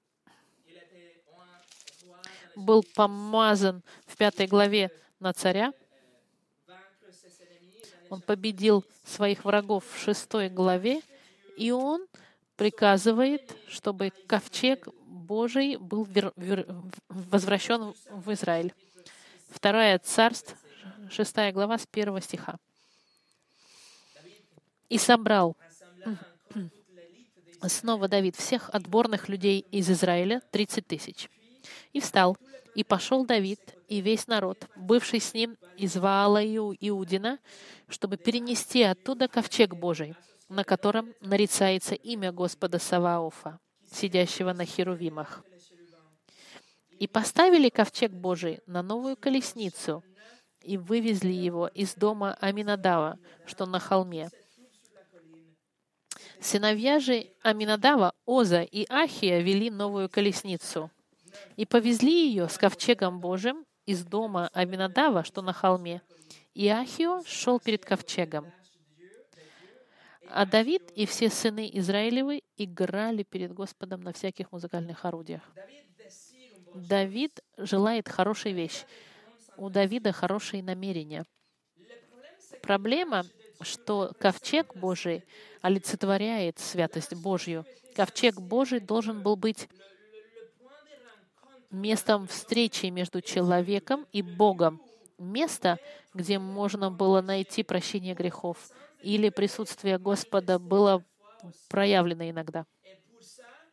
был 2.56 2.84
помазан 2.94 3.82
в 4.06 4.16
пятой 4.16 4.46
главе 4.48 4.90
на 5.20 5.32
царя, 5.32 5.72
он 8.14 8.20
победил 8.20 8.84
своих 9.04 9.44
врагов 9.44 9.84
в 9.92 9.98
шестой 9.98 10.48
главе, 10.48 11.02
и 11.56 11.70
он 11.72 12.06
приказывает, 12.56 13.56
чтобы 13.68 14.10
ковчег 14.26 14.88
Божий 15.06 15.76
был 15.76 16.04
вер, 16.04 16.32
вер, 16.36 16.66
возвращен 17.08 17.94
в 18.10 18.32
Израиль. 18.32 18.72
Второе 19.50 19.98
царство, 19.98 20.56
шестая 21.10 21.52
глава 21.52 21.78
с 21.78 21.86
первого 21.86 22.20
стиха. 22.20 22.56
«И 24.88 24.98
собрал 24.98 25.56
снова 27.66 28.08
Давид 28.08 28.36
всех 28.36 28.70
отборных 28.70 29.28
людей 29.28 29.60
из 29.70 29.90
Израиля, 29.90 30.40
30 30.52 30.86
тысяч. 30.86 31.30
И 31.92 32.00
встал, 32.00 32.36
и 32.74 32.84
пошел 32.84 33.24
Давид 33.24 33.60
и 33.88 34.00
весь 34.00 34.26
народ, 34.26 34.68
бывший 34.76 35.20
с 35.20 35.34
ним 35.34 35.56
из 35.76 35.96
Ваала 35.96 36.44
Иудина, 36.44 37.38
чтобы 37.88 38.16
перенести 38.16 38.82
оттуда 38.82 39.28
ковчег 39.28 39.74
Божий, 39.74 40.14
на 40.48 40.64
котором 40.64 41.14
нарицается 41.20 41.94
имя 41.94 42.32
Господа 42.32 42.78
Саваофа, 42.78 43.58
сидящего 43.90 44.52
на 44.52 44.64
херувимах. 44.64 45.44
И 46.98 47.06
поставили 47.06 47.68
ковчег 47.68 48.12
Божий 48.12 48.60
на 48.66 48.82
новую 48.82 49.16
колесницу 49.16 50.02
и 50.62 50.76
вывезли 50.76 51.32
его 51.32 51.68
из 51.68 51.94
дома 51.94 52.34
Аминадава, 52.40 53.18
что 53.46 53.66
на 53.66 53.78
холме. 53.78 54.30
Сыновья 56.40 57.00
же 57.00 57.26
Аминадава, 57.42 58.12
Оза 58.26 58.62
и 58.62 58.86
Ахия 58.88 59.40
вели 59.40 59.70
новую 59.70 60.08
колесницу 60.08 60.90
и 61.56 61.66
повезли 61.66 62.28
ее 62.28 62.48
с 62.48 62.58
ковчегом 62.58 63.20
Божьим 63.20 63.64
из 63.86 64.04
дома 64.04 64.50
Аминадава, 64.52 65.24
что 65.24 65.42
на 65.42 65.52
холме, 65.52 66.02
и 66.54 66.68
Ахио 66.68 67.22
шел 67.24 67.60
перед 67.60 67.84
ковчегом. 67.84 68.52
А 70.28 70.46
Давид 70.46 70.90
и 70.96 71.06
все 71.06 71.28
сыны 71.30 71.70
Израилевы 71.74 72.42
играли 72.56 73.22
перед 73.22 73.52
Господом 73.52 74.00
на 74.00 74.12
всяких 74.12 74.52
музыкальных 74.52 75.04
орудиях. 75.04 75.42
Давид 76.74 77.40
желает 77.56 78.08
хорошей 78.08 78.52
вещи. 78.52 78.84
У 79.56 79.70
Давида 79.70 80.12
хорошие 80.12 80.62
намерения. 80.62 81.24
Проблема, 82.62 83.24
что 83.60 84.12
ковчег 84.18 84.74
Божий 84.74 85.24
олицетворяет 85.60 86.58
святость 86.58 87.14
Божью. 87.14 87.64
Ковчег 87.94 88.40
Божий 88.40 88.80
должен 88.80 89.22
был 89.22 89.36
быть 89.36 89.68
местом 91.74 92.26
встречи 92.26 92.86
между 92.86 93.20
человеком 93.20 94.06
и 94.12 94.22
Богом. 94.22 94.80
место, 95.18 95.78
где 96.12 96.38
можно 96.38 96.90
было 96.90 97.20
найти 97.20 97.62
прощение 97.62 98.14
грехов, 98.14 98.70
или 99.00 99.28
присутствие 99.28 99.98
Господа 99.98 100.58
было 100.58 101.04
проявлено 101.68 102.28
иногда. 102.28 102.66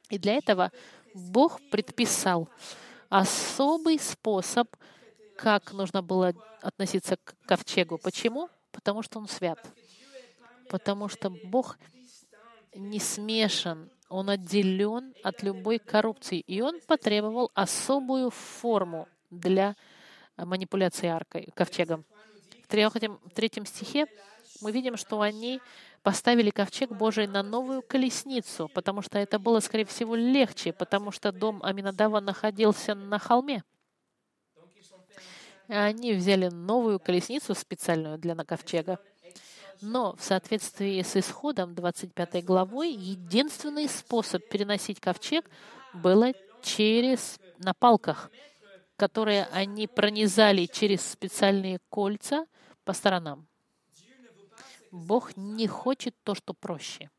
И 0.10 0.18
для 0.18 0.34
этого 0.34 0.72
Бог 1.14 1.60
предписал 1.72 2.50
особый 3.10 4.00
способ, 4.00 4.68
как 5.38 5.74
нужно 5.74 6.02
было 6.02 6.34
относиться 6.62 7.18
к 7.18 7.36
ковчегу. 7.46 7.98
Почему? 7.98 8.50
Потому 8.72 9.02
что 9.04 9.20
он 9.20 9.28
свят. 9.28 9.60
Потому 10.70 11.08
что 11.10 11.30
Бог 11.30 11.78
не 12.76 13.00
смешан, 13.00 13.90
он 14.12 14.30
отделен 14.30 15.14
от 15.24 15.42
любой 15.42 15.80
коррупции, 15.80 16.42
и 16.42 16.62
он 16.62 16.80
потребовал 16.82 17.50
особую 17.54 18.30
форму 18.30 19.08
для 19.30 19.76
манипуляции 20.38 21.08
аркой, 21.08 21.50
ковчегом. 21.56 22.06
В 22.64 22.68
третьем, 22.68 23.20
в 23.24 23.34
третьем 23.34 23.66
стихе 23.66 24.08
мы 24.62 24.72
видим, 24.72 24.98
что 24.98 25.22
они 25.22 25.62
поставили 26.04 26.50
ковчег 26.50 26.92
Божий 26.92 27.28
на 27.28 27.42
новую 27.42 27.82
колесницу, 27.82 28.70
потому 28.74 29.02
что 29.02 29.18
это 29.18 29.40
было, 29.40 29.60
скорее 29.60 29.86
всего, 29.86 30.16
легче, 30.16 30.74
потому 30.74 31.12
что 31.12 31.32
дом 31.32 31.62
Аминадава 31.64 32.20
находился 32.20 32.96
на 32.96 33.18
холме. 33.18 33.64
Они 35.68 36.14
взяли 36.14 36.50
новую 36.50 37.00
колесницу 37.00 37.56
специальную 37.56 38.18
для 38.18 38.36
на 38.36 38.44
ковчега. 38.44 39.00
Но 39.82 40.16
в 40.16 40.24
соответствии 40.24 41.02
с 41.02 41.16
исходом 41.16 41.74
25 41.74 42.46
главой, 42.46 42.92
единственный 42.92 43.90
способ 43.90 44.48
переносить 44.48 45.00
ковчег 45.00 45.50
было 45.94 46.34
через 46.62 47.40
на 47.58 47.74
палках, 47.74 48.30
которые 48.96 49.46
они 49.46 49.88
пронизали 49.88 50.66
через 50.68 51.02
специальные 51.02 51.80
кольца 51.90 52.46
по 52.84 52.94
сторонам. 52.94 53.48
Бог 54.92 55.36
не 55.36 55.68
хочет 55.68 56.16
то, 56.24 56.36
что 56.36 56.54
проще. 56.54 57.10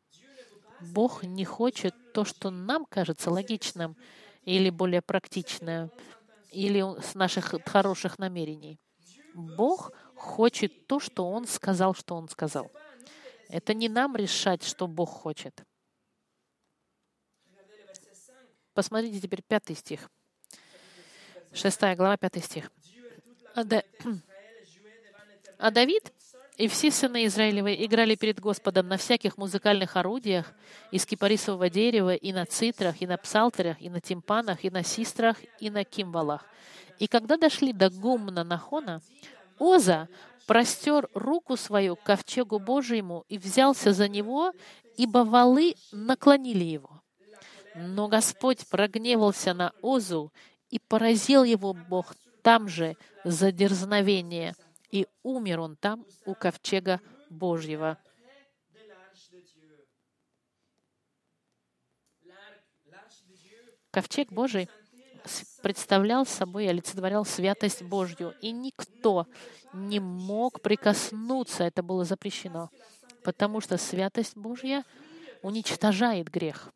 Бог 0.81 1.25
не 1.25 1.45
хочет 1.45 1.95
то, 2.13 2.25
что 2.25 2.51
нам 2.51 2.85
кажется 2.85 3.31
логичным 3.31 3.97
или 4.45 4.71
более 4.71 5.01
практичным, 5.01 5.91
или 6.51 6.85
с 7.01 7.15
наших 7.15 7.55
хороших 7.67 8.19
намерений. 8.19 8.79
Бог 9.35 9.93
хочет 10.15 10.87
то, 10.87 11.01
что 11.01 11.29
Он 11.29 11.47
сказал, 11.47 11.95
что 11.95 12.15
Он 12.15 12.29
сказал. 12.29 12.71
Это 13.49 13.75
не 13.75 13.89
нам 13.89 14.17
решать, 14.17 14.63
что 14.63 14.87
Бог 14.87 15.11
хочет. 15.11 15.63
Посмотрите 18.75 19.21
теперь 19.21 19.43
пятый 19.43 19.77
стих. 19.77 20.11
Шестая 21.53 21.95
глава, 21.95 22.17
пятый 22.17 22.43
стих. 22.43 22.73
А, 23.55 23.65
да... 23.65 23.83
а 25.59 25.71
Давид 25.71 26.13
и 26.57 26.69
все 26.69 26.91
сыны 26.91 27.27
Израилевы 27.27 27.75
играли 27.85 28.15
перед 28.15 28.39
Господом 28.39 28.89
на 28.89 28.97
всяких 28.97 29.37
музыкальных 29.37 29.97
орудиях 29.97 30.53
из 30.91 31.05
кипарисового 31.07 31.69
дерева, 31.71 32.15
и 32.15 32.33
на 32.33 32.47
цитрах, 32.47 33.01
и 33.01 33.07
на 33.07 33.17
псалтерах, 33.17 33.81
и 33.81 33.91
на 33.91 34.01
тимпанах, 34.01 34.65
и 34.65 34.71
на 34.71 34.83
систрах, 34.83 35.39
и 35.61 35.71
на 35.71 35.85
кимвалах. 35.85 36.45
И 36.99 37.07
когда 37.07 37.37
дошли 37.37 37.73
до 37.73 37.91
гумна 37.91 38.45
Нахона, 38.45 39.03
Оза 39.63 40.09
простер 40.47 41.09
руку 41.15 41.57
свою 41.57 41.97
к 41.97 42.03
ковчегу 42.03 42.59
Божьему 42.59 43.25
и 43.29 43.39
взялся 43.39 43.93
за 43.93 44.09
него, 44.09 44.53
ибо 44.97 45.19
валы 45.19 45.77
наклонили 45.93 46.65
его. 46.65 47.03
Но 47.75 48.09
Господь 48.09 48.67
прогневался 48.69 49.55
на 49.55 49.73
Озу, 49.81 50.33
и 50.69 50.79
поразил 50.79 51.45
его 51.45 51.75
Бог 51.75 52.15
там 52.43 52.69
же 52.69 52.97
за 53.25 53.53
дерзновение— 53.53 54.55
и 54.93 55.09
умер 55.23 55.61
он 55.61 55.77
там, 55.77 56.07
у 56.27 56.35
ковчега 56.35 57.01
Божьего. 57.31 57.99
Ковчег 63.91 64.31
Божий 64.31 64.69
представлял 65.63 66.27
собой 66.27 66.67
и 66.67 66.69
олицетворял 66.69 67.25
святость 67.25 67.83
Божью, 67.83 68.35
и 68.41 68.51
никто 68.51 69.27
не 69.73 70.01
мог 70.01 70.61
прикоснуться, 70.61 71.65
это 71.65 71.83
было 71.83 72.05
запрещено, 72.05 72.71
потому 73.25 73.61
что 73.61 73.79
святость 73.79 74.37
Божья 74.37 74.85
уничтожает 75.43 76.29
грех. 76.29 76.73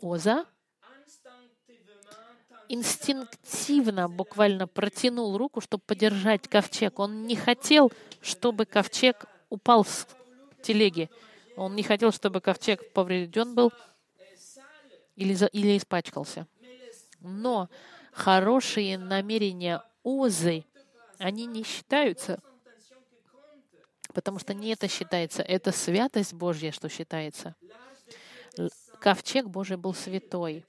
Оза 0.00 0.46
инстинктивно 2.68 4.08
буквально 4.08 4.66
протянул 4.66 5.36
руку, 5.36 5.60
чтобы 5.60 5.82
подержать 5.86 6.48
ковчег. 6.48 6.98
Он 6.98 7.26
не 7.26 7.36
хотел, 7.36 7.92
чтобы 8.20 8.66
ковчег 8.66 9.26
упал 9.48 9.84
с 9.84 10.06
телеги. 10.62 11.10
Он 11.56 11.76
не 11.76 11.82
хотел, 11.82 12.10
чтобы 12.10 12.40
ковчег 12.40 12.92
поврежден 12.92 13.54
был 13.54 13.72
или, 15.16 15.36
или 15.52 15.76
испачкался. 15.76 16.46
Но 17.24 17.70
хорошие 18.12 18.98
намерения 18.98 19.82
Озы, 20.02 20.64
они 21.18 21.46
не 21.46 21.64
считаются, 21.64 22.38
потому 24.12 24.38
что 24.38 24.52
не 24.52 24.70
это 24.72 24.88
считается, 24.88 25.42
это 25.42 25.72
святость 25.72 26.34
Божья, 26.34 26.70
что 26.70 26.90
считается. 26.90 27.56
Ковчег 29.00 29.46
Божий 29.46 29.78
был 29.78 29.94
святой. 29.94 30.66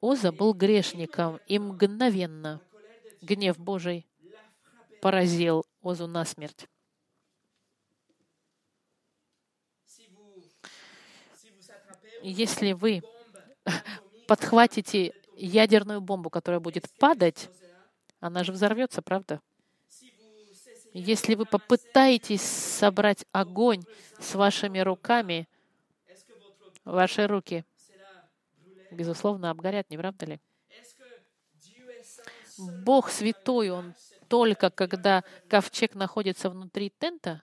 Оза 0.00 0.32
был 0.32 0.54
грешником, 0.54 1.40
и 1.46 1.58
мгновенно 1.58 2.62
гнев 3.20 3.58
Божий 3.58 4.06
поразил 5.02 5.66
Озу 5.82 6.06
насмерть. 6.06 6.66
Если 12.22 12.72
вы 12.72 13.02
подхватите 14.28 15.14
ядерную 15.36 16.00
бомбу, 16.02 16.28
которая 16.30 16.60
будет 16.60 16.88
падать, 16.98 17.48
она 18.20 18.44
же 18.44 18.52
взорвется, 18.52 19.00
правда? 19.00 19.40
Если 20.92 21.34
вы 21.34 21.46
попытаетесь 21.46 22.42
собрать 22.42 23.24
огонь 23.32 23.82
с 24.20 24.34
вашими 24.34 24.80
руками, 24.80 25.48
ваши 26.84 27.26
руки 27.26 27.64
безусловно, 28.90 29.50
обгорят, 29.50 29.90
не 29.90 29.96
правда 29.96 30.26
ли? 30.26 30.40
Бог 32.58 33.10
святой, 33.10 33.70
Он 33.70 33.94
только 34.28 34.70
когда 34.70 35.24
ковчег 35.48 35.94
находится 35.94 36.50
внутри 36.50 36.90
тента, 36.90 37.42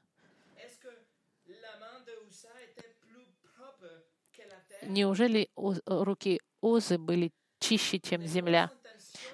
Неужели 4.87 5.49
руки 5.85 6.41
Озы 6.65 6.97
были 6.97 7.31
чище, 7.59 7.99
чем 7.99 8.25
земля? 8.25 8.71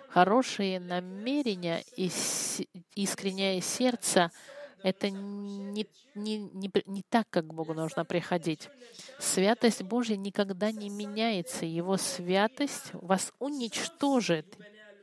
Хорошие 0.10 0.82
намерения 0.82 1.82
и 1.96 2.12
искреннее 2.94 3.62
сердце 3.62 4.32
это 4.84 5.10
не, 5.10 5.88
не, 6.14 6.38
не, 6.40 6.72
не 6.86 7.04
так, 7.10 7.28
как 7.30 7.46
Богу 7.46 7.74
нужно 7.74 8.04
приходить. 8.04 8.68
Святость 9.18 9.82
Божья 9.82 10.18
никогда 10.18 10.74
не 10.74 10.90
меняется. 10.90 11.66
Его 11.66 11.96
святость 11.96 12.90
вас 12.92 13.32
уничтожит, 13.40 14.58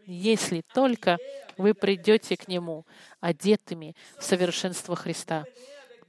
если 0.04 0.62
только 0.74 1.16
вы 1.56 1.72
придете 1.72 2.36
к 2.36 2.46
Нему 2.46 2.84
одетыми 3.20 3.96
в 4.18 4.22
совершенство 4.22 4.94
Христа. 4.96 5.46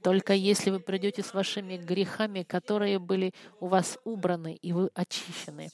Только 0.02 0.34
если 0.34 0.68
вы 0.68 0.80
придете 0.80 1.22
с 1.22 1.32
вашими 1.32 1.78
грехами, 1.78 2.42
которые 2.42 2.98
были 2.98 3.32
у 3.58 3.68
вас 3.68 3.98
убраны, 4.04 4.58
и 4.60 4.74
вы 4.74 4.90
очищены 4.92 5.70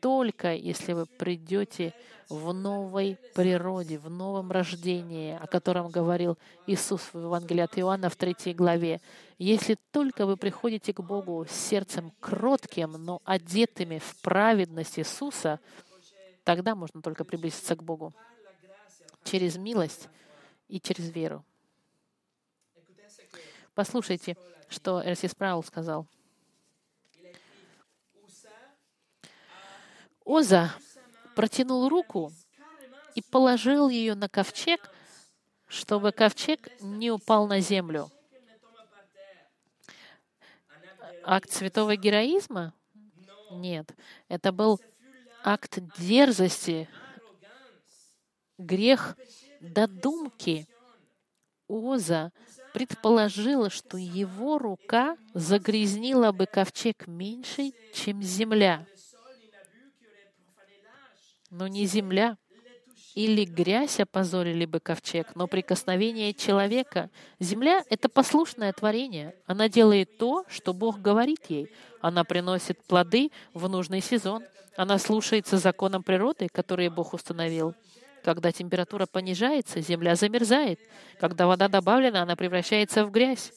только 0.00 0.54
если 0.54 0.92
вы 0.92 1.06
придете 1.06 1.94
в 2.28 2.52
новой 2.52 3.18
природе, 3.34 3.98
в 3.98 4.08
новом 4.08 4.50
рождении, 4.50 5.36
о 5.36 5.46
котором 5.46 5.90
говорил 5.90 6.38
Иисус 6.66 7.02
в 7.12 7.18
Евангелии 7.18 7.62
от 7.62 7.78
Иоанна 7.78 8.08
в 8.08 8.16
третьей 8.16 8.54
главе. 8.54 9.00
Если 9.38 9.76
только 9.90 10.26
вы 10.26 10.36
приходите 10.36 10.92
к 10.92 11.00
Богу 11.00 11.44
с 11.48 11.52
сердцем 11.52 12.12
кротким, 12.20 12.92
но 12.92 13.20
одетыми 13.24 13.98
в 13.98 14.20
праведность 14.20 14.98
Иисуса, 14.98 15.60
тогда 16.44 16.74
можно 16.74 17.02
только 17.02 17.24
приблизиться 17.24 17.76
к 17.76 17.82
Богу 17.82 18.14
через 19.24 19.56
милость 19.56 20.08
и 20.68 20.80
через 20.80 21.10
веру. 21.10 21.44
Послушайте, 23.74 24.36
что 24.68 25.02
Эрсис 25.04 25.34
Праул 25.34 25.62
сказал— 25.62 26.06
Оза 30.24 30.74
протянул 31.34 31.88
руку 31.88 32.32
и 33.14 33.22
положил 33.22 33.88
ее 33.88 34.14
на 34.14 34.28
ковчег, 34.28 34.90
чтобы 35.66 36.12
ковчег 36.12 36.68
не 36.80 37.10
упал 37.10 37.46
на 37.46 37.60
землю. 37.60 38.10
Акт 41.24 41.52
святого 41.52 41.96
героизма? 41.96 42.72
Нет. 43.50 43.94
Это 44.28 44.52
был 44.52 44.80
акт 45.44 45.78
дерзости, 45.98 46.88
грех 48.58 49.16
додумки 49.60 50.66
Оза 51.68 52.32
предположила, 52.74 53.70
что 53.70 53.96
его 53.96 54.58
рука 54.58 55.16
загрязнила 55.34 56.32
бы 56.32 56.46
ковчег 56.46 57.06
меньше, 57.06 57.72
чем 57.94 58.22
земля. 58.22 58.86
Но 61.50 61.66
не 61.66 61.84
земля 61.86 62.36
или 63.14 63.44
грязь 63.44 63.98
опозорили 63.98 64.64
бы 64.66 64.78
ковчег, 64.78 65.34
но 65.34 65.46
прикосновение 65.46 66.32
человека. 66.32 67.10
Земля— 67.40 67.82
это 67.90 68.08
послушное 68.08 68.72
творение. 68.72 69.34
Она 69.46 69.68
делает 69.68 70.16
то, 70.18 70.44
что 70.48 70.72
Бог 70.72 71.00
говорит 71.00 71.44
ей. 71.48 71.68
Она 72.00 72.24
приносит 72.24 72.82
плоды 72.86 73.30
в 73.52 73.68
нужный 73.68 74.00
сезон. 74.00 74.44
Она 74.76 74.98
слушается 74.98 75.58
законам 75.58 76.02
природы, 76.02 76.48
которые 76.52 76.88
Бог 76.88 77.12
установил. 77.12 77.74
Когда 78.22 78.52
температура 78.52 79.06
понижается, 79.06 79.80
земля 79.80 80.14
замерзает. 80.14 80.78
Когда 81.18 81.46
вода 81.46 81.68
добавлена, 81.68 82.22
она 82.22 82.36
превращается 82.36 83.04
в 83.04 83.10
грязь, 83.10 83.52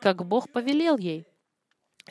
как 0.00 0.24
Бог 0.26 0.50
повелел 0.52 0.98
ей. 0.98 1.26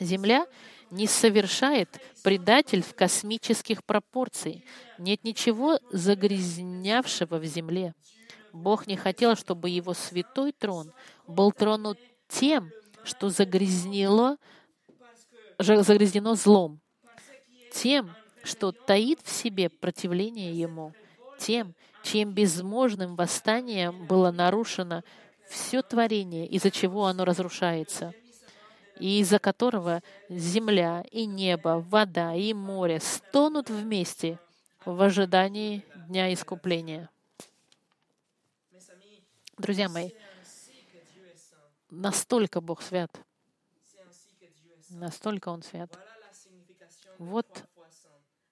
Земля 0.00 0.46
не 0.90 1.06
совершает 1.06 2.00
предатель 2.22 2.82
в 2.82 2.94
космических 2.94 3.84
пропорций. 3.84 4.64
Нет 4.98 5.24
ничего 5.24 5.78
загрязнявшего 5.90 7.38
в 7.38 7.44
земле. 7.44 7.94
Бог 8.52 8.86
не 8.86 8.96
хотел, 8.96 9.36
чтобы 9.36 9.70
его 9.70 9.94
святой 9.94 10.52
трон 10.52 10.92
был 11.26 11.52
тронут 11.52 11.98
тем, 12.28 12.70
что 13.04 13.30
загрязнило, 13.30 14.36
загрязнено 15.58 16.34
злом, 16.34 16.80
тем, 17.72 18.14
что 18.42 18.72
таит 18.72 19.20
в 19.22 19.30
себе 19.30 19.68
противление 19.68 20.58
ему, 20.58 20.92
тем, 21.38 21.74
чьим 22.02 22.32
безможным 22.32 23.16
восстанием 23.16 24.06
было 24.06 24.30
нарушено 24.30 25.02
все 25.48 25.82
творение, 25.82 26.46
из-за 26.46 26.70
чего 26.70 27.06
оно 27.06 27.24
разрушается, 27.24 28.12
и 28.98 29.20
из-за 29.20 29.38
которого 29.38 30.02
земля 30.28 31.04
и 31.10 31.26
небо, 31.26 31.84
вода 31.88 32.34
и 32.34 32.52
море 32.52 33.00
стонут 33.00 33.70
вместе 33.70 34.38
в 34.84 35.00
ожидании 35.00 35.84
Дня 36.08 36.32
Искупления. 36.32 37.10
Друзья 39.56 39.88
мои, 39.88 40.10
настолько 41.90 42.60
Бог 42.60 42.82
свят, 42.82 43.10
настолько 44.90 45.48
Он 45.48 45.62
свят. 45.62 45.98
Вот 47.18 47.66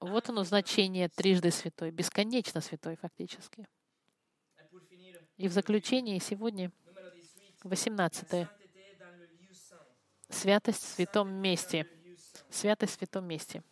вот 0.00 0.28
оно 0.28 0.44
значение 0.44 1.08
трижды 1.08 1.50
святой, 1.50 1.90
бесконечно 1.90 2.60
святой 2.60 2.96
фактически. 2.96 3.66
И 5.36 5.48
в 5.48 5.52
заключение 5.52 6.20
сегодня 6.20 6.70
18. 7.62 8.48
Святость 10.36 10.84
в 10.84 10.94
святом 10.96 11.32
месте. 11.32 11.86
Святость 12.50 12.96
в 12.96 12.98
святом 12.98 13.24
месте. 13.24 13.62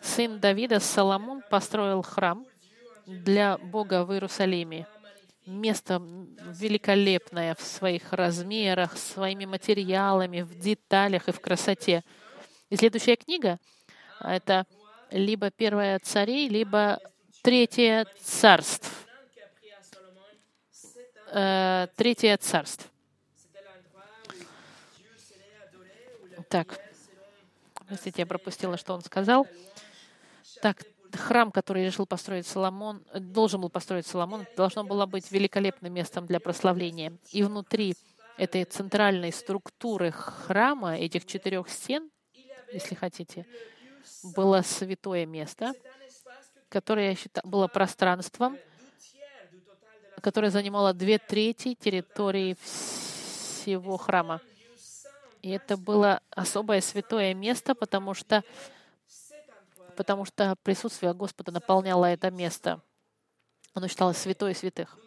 Сын 0.00 0.40
Давида 0.40 0.80
Соломон 0.80 1.42
построил 1.48 2.02
храм 2.02 2.44
для 3.06 3.56
Бога 3.58 4.04
в 4.04 4.12
Иерусалиме. 4.12 4.88
Место 5.46 6.02
великолепное 6.02 7.54
в 7.54 7.62
своих 7.62 8.12
размерах, 8.12 8.96
своими 8.98 9.44
материалами, 9.44 10.42
в 10.42 10.58
деталях 10.58 11.28
и 11.28 11.32
в 11.32 11.40
красоте. 11.40 12.02
И 12.68 12.76
следующая 12.76 13.16
книга— 13.16 13.58
это 14.20 14.66
либо 15.12 15.50
первое 15.50 16.00
царей, 16.00 16.48
либо 16.48 16.98
третье 17.42 18.06
царств. 18.20 19.06
Э, 21.32 21.86
третье 21.96 22.36
царств. 22.36 22.89
Так, 26.50 26.80
простите, 27.86 28.22
я 28.22 28.26
пропустила, 28.26 28.76
что 28.76 28.92
он 28.92 29.02
сказал. 29.02 29.46
Так, 30.60 30.82
храм, 31.12 31.52
который 31.52 31.86
решил 31.86 32.06
построить 32.06 32.44
Соломон, 32.44 33.04
должен 33.14 33.60
был 33.60 33.70
построить 33.70 34.04
Соломон, 34.04 34.44
должно 34.56 34.82
было 34.82 35.06
быть 35.06 35.30
великолепным 35.30 35.94
местом 35.94 36.26
для 36.26 36.40
прославления. 36.40 37.12
И 37.30 37.44
внутри 37.44 37.94
этой 38.36 38.64
центральной 38.64 39.32
структуры 39.32 40.10
храма, 40.10 40.98
этих 40.98 41.24
четырех 41.24 41.68
стен, 41.68 42.10
если 42.72 42.96
хотите, 42.96 43.46
было 44.24 44.62
святое 44.62 45.26
место, 45.26 45.72
которое 46.68 47.16
было 47.44 47.68
пространством, 47.68 48.58
которое 50.20 50.50
занимало 50.50 50.94
две 50.94 51.18
трети 51.18 51.74
территории 51.74 52.56
всего 52.60 53.96
храма. 53.96 54.40
И 55.42 55.50
это 55.50 55.76
было 55.76 56.20
особое 56.30 56.80
святое 56.80 57.34
место, 57.34 57.74
потому 57.74 58.14
что, 58.14 58.44
потому 59.96 60.24
что 60.24 60.54
присутствие 60.62 61.14
Господа 61.14 61.50
наполняло 61.50 62.04
это 62.04 62.30
место. 62.30 62.80
Оно 63.72 63.88
считалось 63.88 64.18
святой 64.18 64.54
святых. 64.54 64.98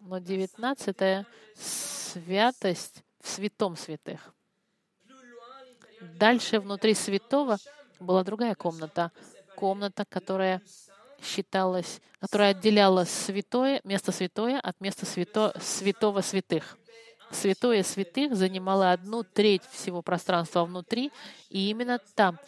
Но 0.00 0.18
девятнадцатая 0.18 1.26
святость 1.54 3.04
в 3.20 3.28
святом 3.28 3.76
святых. 3.76 4.34
Дальше 6.00 6.60
внутри 6.60 6.94
святого 6.94 7.58
была 8.00 8.24
другая 8.24 8.54
комната. 8.54 9.12
Комната, 9.56 10.04
которая 10.04 10.62
считалась, 11.20 12.00
которая 12.20 12.50
отделяла 12.50 13.04
святое, 13.04 13.80
место 13.84 14.12
святое 14.12 14.60
от 14.60 14.80
места 14.80 15.04
свято, 15.04 15.52
святого 15.60 16.20
святых. 16.20 16.78
Святое 17.30 17.82
святых 17.82 18.34
занимало 18.34 18.92
одну 18.92 19.22
треть 19.22 19.62
всего 19.70 20.02
пространства 20.02 20.64
внутри, 20.64 21.12
и 21.50 21.70
именно 21.70 22.00
там 22.14 22.38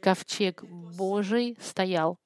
ковчег 0.00 0.62
Божий 0.64 1.56
стоял. 1.60 2.18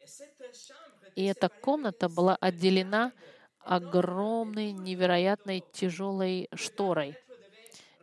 И 1.16 1.24
эта 1.24 1.48
комната 1.48 2.08
была 2.08 2.36
отделена 2.40 3.12
огромной, 3.60 4.72
невероятной 4.72 5.64
тяжелой 5.72 6.48
шторой 6.54 7.16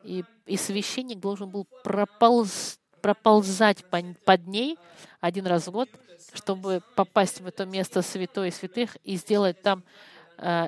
и, 0.04 0.24
и 0.46 0.58
священник 0.58 1.20
должен 1.20 1.50
был 1.50 1.68
прополз, 1.84 2.80
проползать 3.02 3.86
по, 3.86 4.02
под 4.26 4.48
ней 4.48 4.78
один 5.20 5.48
раз 5.48 5.68
в 5.68 5.72
год, 5.72 5.90
чтобы 6.34 6.82
попасть 6.96 7.42
в 7.42 7.48
это 7.48 7.66
место 7.66 8.02
святой 8.02 8.52
святых 8.52 8.98
и 9.04 9.16
сделать 9.16 9.62
там 9.62 9.84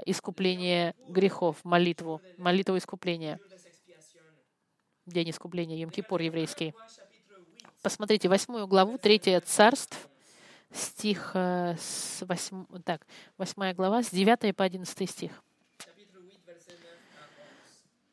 искупление 0.05 0.95
грехов, 1.07 1.57
молитву, 1.63 2.21
молитву 2.37 2.77
искупления. 2.77 3.39
День 5.05 5.29
искупления, 5.29 5.83
Йом-Кипур 5.85 6.21
еврейский. 6.21 6.73
Посмотрите, 7.81 8.29
восьмую 8.29 8.67
главу, 8.67 8.97
третье 8.97 9.39
царств, 9.41 10.09
стих, 10.71 11.31
э, 11.33 11.75
с 11.79 12.23
8, 12.27 12.65
так, 12.83 13.05
восьмая 13.37 13.73
глава, 13.73 14.03
с 14.03 14.11
9 14.11 14.55
по 14.55 14.63
11 14.63 15.09
стих. 15.09 15.31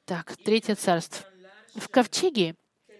Так, 0.04 0.36
Третье 0.38 0.74
царство. 0.74 1.26
В 1.74 1.88
ковчеге 1.88 2.54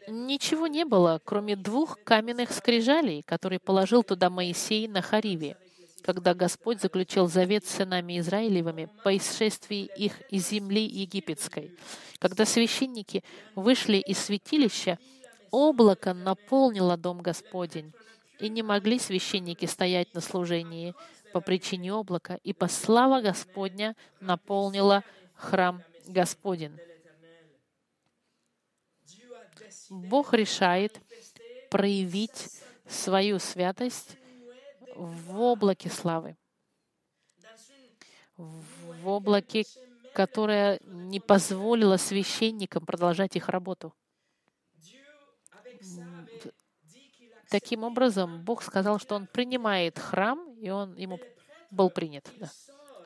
ничего 0.09 0.67
не 0.67 0.85
было, 0.85 1.21
кроме 1.25 1.57
двух 1.57 1.99
каменных 2.05 2.53
скрижалей, 2.53 3.23
которые 3.23 3.61
положил 3.61 4.03
туда 4.03 4.29
Моисей 4.29 4.87
на 4.89 5.01
Хариве, 5.01 5.57
когда 6.03 6.35
Господь 6.35 6.81
заключил 6.81 7.29
завет 7.29 7.67
с 7.67 7.71
сынами 7.71 8.19
Израилевыми 8.19 8.89
по 9.05 9.17
исшествии 9.17 9.91
их 9.97 10.21
из 10.31 10.49
земли 10.49 10.85
египетской. 10.85 11.77
Когда 12.19 12.45
священники 12.45 13.23
вышли 13.55 13.99
из 13.99 14.19
святилища, 14.19 14.99
облако 15.51 16.15
наполнило 16.15 16.97
дом 16.97 17.21
Господень, 17.21 17.93
и 18.39 18.49
не 18.49 18.63
могли 18.63 18.99
священники 18.99 19.67
стоять 19.67 20.15
на 20.15 20.21
служении 20.21 20.95
по 21.33 21.41
причине 21.41 21.93
облака, 21.93 22.39
ибо 22.45 22.67
слава 22.67 23.21
Господня 23.21 23.97
наполнила 24.21 25.03
храм 25.35 25.83
Господень. 26.07 26.79
Бог 29.91 30.33
решает 30.33 31.01
проявить 31.71 32.51
свою 32.89 33.39
святость 33.39 34.17
в 34.99 35.41
облаке 35.41 35.89
славы, 35.89 36.37
в 38.37 39.09
облаке, 39.09 39.65
которое 40.13 40.81
не 40.85 41.21
позволило 41.21 41.97
священникам 41.97 42.85
продолжать 42.85 43.37
их 43.37 43.49
работу. 43.49 43.95
Таким 47.49 47.85
образом, 47.85 48.43
Бог 48.43 48.63
сказал, 48.63 48.99
что 48.99 49.15
Он 49.15 49.27
принимает 49.27 49.99
храм, 49.99 50.53
и 50.59 50.69
Он 50.69 50.95
ему 50.97 51.19
был 51.71 51.89
принят. 51.91 52.29
Да. 52.37 52.51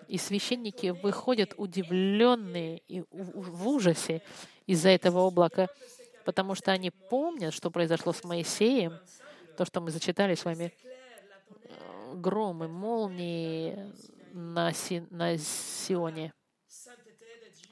И 0.09 0.19
священники 0.19 0.89
выходят 0.89 1.55
удивленные 1.57 2.79
и 2.89 3.05
в 3.11 3.69
ужасе 3.69 4.23
из-за 4.67 4.89
этого 4.89 5.21
облака, 5.21 5.69
потому 6.25 6.55
что 6.55 6.73
они 6.73 6.91
помнят, 6.91 7.55
что 7.55 7.71
произошло 7.71 8.13
с 8.13 8.25
Моисеем, 8.25 8.99
то, 9.57 9.65
что 9.65 9.81
мы 9.81 9.91
зачитали 9.91 10.35
с 10.35 10.45
вами, 10.45 10.73
громы, 12.15 12.69
молнии, 12.69 13.93
на, 14.33 14.73
Си, 14.73 15.07
на 15.11 15.37
Сионе. 15.39 16.33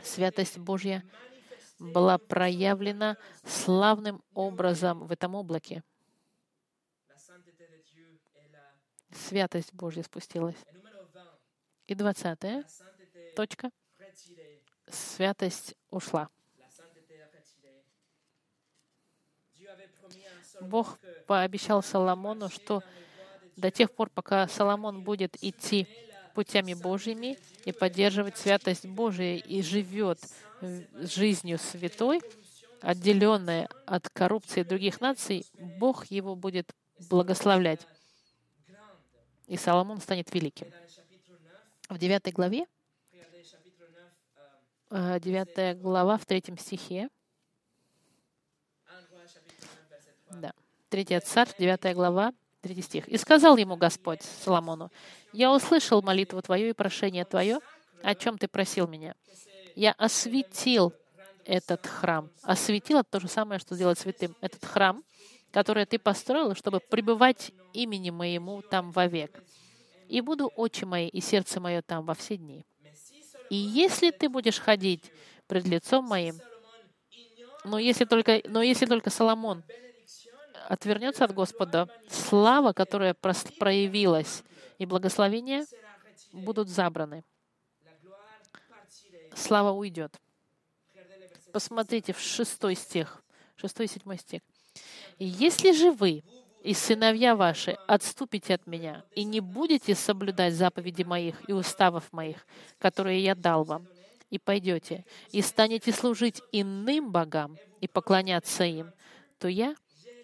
Святость 0.03 0.59
Божья 0.59 1.05
была 1.79 2.19
проявлена 2.19 3.17
славным 3.45 4.23
образом 4.35 5.07
в 5.07 5.13
этом 5.13 5.35
облаке. 5.35 5.83
Святость 9.13 9.73
Божья 9.75 10.03
спустилась. 10.03 10.57
И 11.87 11.95
двадцатая 11.95 12.65
точка. 13.35 13.71
Святость 14.89 15.75
ушла. 15.91 16.29
Бог 20.61 20.99
пообещал 21.27 21.83
Соломону, 21.83 22.49
что 22.49 22.83
до 23.61 23.71
тех 23.71 23.93
пор, 23.93 24.11
пока 24.11 24.49
Соломон 24.49 25.03
будет 25.03 25.37
идти 25.43 25.87
путями 26.35 26.75
Божьими 26.75 27.39
и 27.65 27.73
поддерживать 27.73 28.37
святость 28.39 28.87
Божия 28.87 29.37
и 29.37 29.63
живет 29.63 30.19
жизнью 30.95 31.59
святой, 31.59 32.21
отделенная 32.81 33.69
от 33.87 34.09
коррупции 34.09 34.63
других 34.63 35.01
наций, 35.01 35.47
Бог 35.55 36.07
его 36.07 36.35
будет 36.35 36.75
благословлять. 37.09 37.87
И 39.47 39.57
Соломон 39.57 40.01
станет 40.01 40.33
великим. 40.33 40.69
В 41.89 41.99
девятой 41.99 42.33
главе, 42.33 42.67
э, 44.91 45.19
девятая 45.21 45.75
глава 45.75 46.19
в 46.19 46.25
третьем 46.25 46.57
стихе, 46.57 47.09
да, 50.31 50.53
третья 50.89 51.19
царь, 51.21 51.49
девятая 51.59 51.95
глава, 51.95 52.33
третий 52.61 52.83
стих. 52.83 53.09
«И 53.09 53.17
сказал 53.17 53.57
ему 53.57 53.77
Господь 53.77 54.23
Соломону, 54.23 54.91
«Я 55.33 55.53
услышал 55.53 56.03
молитву 56.03 56.41
твою 56.43 56.71
и 56.71 56.73
прошение 56.73 57.25
твое, 57.25 57.61
о 58.03 58.15
чем 58.15 58.39
ты 58.39 58.49
просил 58.49 58.87
меня. 58.87 59.15
Я 59.77 59.93
осветил 59.93 60.93
этот 61.45 61.87
храм. 61.87 62.31
Осветил— 62.43 62.99
это 63.01 63.11
то 63.11 63.21
же 63.21 63.29
самое, 63.29 63.59
что 63.59 63.75
сделать 63.75 63.99
святым. 63.99 64.37
Этот 64.41 64.65
храм, 64.65 65.03
который 65.53 65.87
ты 65.87 65.99
построил, 65.99 66.55
чтобы 66.55 66.81
пребывать 66.81 67.53
имени 67.73 68.11
моему 68.11 68.63
там 68.63 68.91
вовек. 68.91 69.43
И 70.09 70.21
буду 70.21 70.51
очи 70.57 70.85
мои 70.85 71.09
и 71.09 71.21
сердце 71.21 71.61
мое 71.61 71.83
там 71.83 72.05
во 72.05 72.15
все 72.15 72.37
дни. 72.37 72.65
И 73.49 73.57
если 73.57 74.11
ты 74.11 74.29
будешь 74.29 74.59
ходить 74.59 75.11
пред 75.47 75.67
лицом 75.67 76.05
моим, 76.05 76.37
но 77.65 77.79
если 77.79 78.05
только, 78.05 78.41
но 78.49 78.63
если 78.63 78.87
только 78.87 79.11
Соломон 79.11 79.63
отвернется 80.71 81.25
от 81.25 81.35
Господа, 81.35 81.89
слава, 82.09 82.73
которая 82.73 83.13
проявилась, 83.13 84.45
и 84.79 84.87
благословения 84.87 85.67
будут 86.33 86.69
забраны. 86.69 87.25
Слава 89.35 89.73
уйдет. 89.73 90.17
Посмотрите 91.53 92.13
в 92.13 92.21
шестой 92.21 92.77
стих, 92.77 93.21
шестой 93.57 93.87
и 93.87 93.89
седьмой 93.89 94.19
стих. 94.19 94.43
«Если 95.19 95.73
же 95.73 95.91
вы 95.91 96.23
и 96.63 96.73
сыновья 96.73 97.35
ваши 97.35 97.73
отступите 97.89 98.55
от 98.55 98.69
меня 98.69 99.05
и 99.17 99.25
не 99.25 99.41
будете 99.41 99.97
соблюдать 99.97 100.55
заповеди 100.55 101.03
моих 101.03 101.49
и 101.49 101.53
уставов 101.53 102.13
моих, 102.13 102.47
которые 102.79 103.25
я 103.25 103.35
дал 103.35 103.65
вам, 103.65 103.89
и 104.31 104.39
пойдете, 104.39 105.05
и 105.33 105.43
станете 105.43 105.91
служить 105.91 106.41
иным 106.53 107.11
богам 107.11 107.59
и 107.81 107.89
поклоняться 107.89 108.63
им, 108.63 108.93
то 109.41 109.49
я 109.49 109.75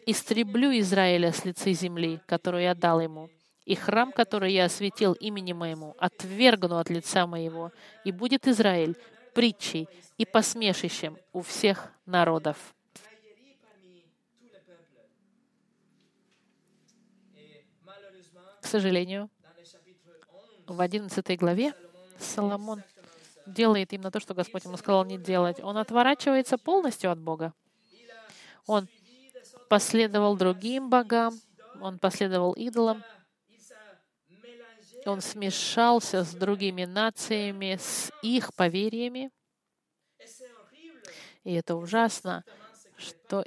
истреблю 0.07 0.71
Израиля 0.79 1.33
с 1.33 1.45
лица 1.45 1.73
земли, 1.73 2.21
которую 2.27 2.63
я 2.63 2.75
дал 2.75 3.01
ему, 3.01 3.29
и 3.65 3.75
храм, 3.75 4.13
который 4.13 4.53
я 4.53 4.65
осветил 4.67 5.13
имени 5.15 5.53
моему, 5.53 5.97
отвергну 5.99 6.79
от 6.79 6.89
лица 6.89 7.27
моего, 7.27 7.73
и 8.05 8.13
будет 8.13 8.47
Израиль 8.47 8.97
притчей 9.35 9.89
и 10.17 10.25
посмешищем 10.25 11.19
у 11.33 11.43
всех 11.43 11.93
народов. 12.07 12.75
К 18.63 18.67
сожалению, 18.67 19.29
в 20.67 20.81
11 20.81 21.39
главе 21.39 21.75
Соломон 22.19 22.83
делает 23.47 23.93
именно 23.93 24.11
то, 24.11 24.21
что 24.21 24.35
Господь 24.35 24.65
ему 24.65 24.77
сказал 24.77 25.05
не 25.05 25.19
делать. 25.19 25.61
Он 25.61 25.77
отворачивается 25.77 26.59
полностью 26.59 27.13
от 27.13 27.19
Бога. 27.21 27.53
Он 28.67 28.89
последовал 29.69 30.37
другим 30.37 30.91
богам, 30.91 31.39
он 31.81 31.99
последовал 31.99 32.53
идолам, 32.53 33.05
он 35.05 35.21
смешался 35.21 36.25
с 36.25 36.35
другими 36.35 36.85
нациями, 36.85 37.79
с 37.81 38.11
их 38.23 38.55
поверьями. 38.55 39.31
И 41.45 41.53
это 41.55 41.77
ужасно, 41.77 42.45
что 42.97 43.45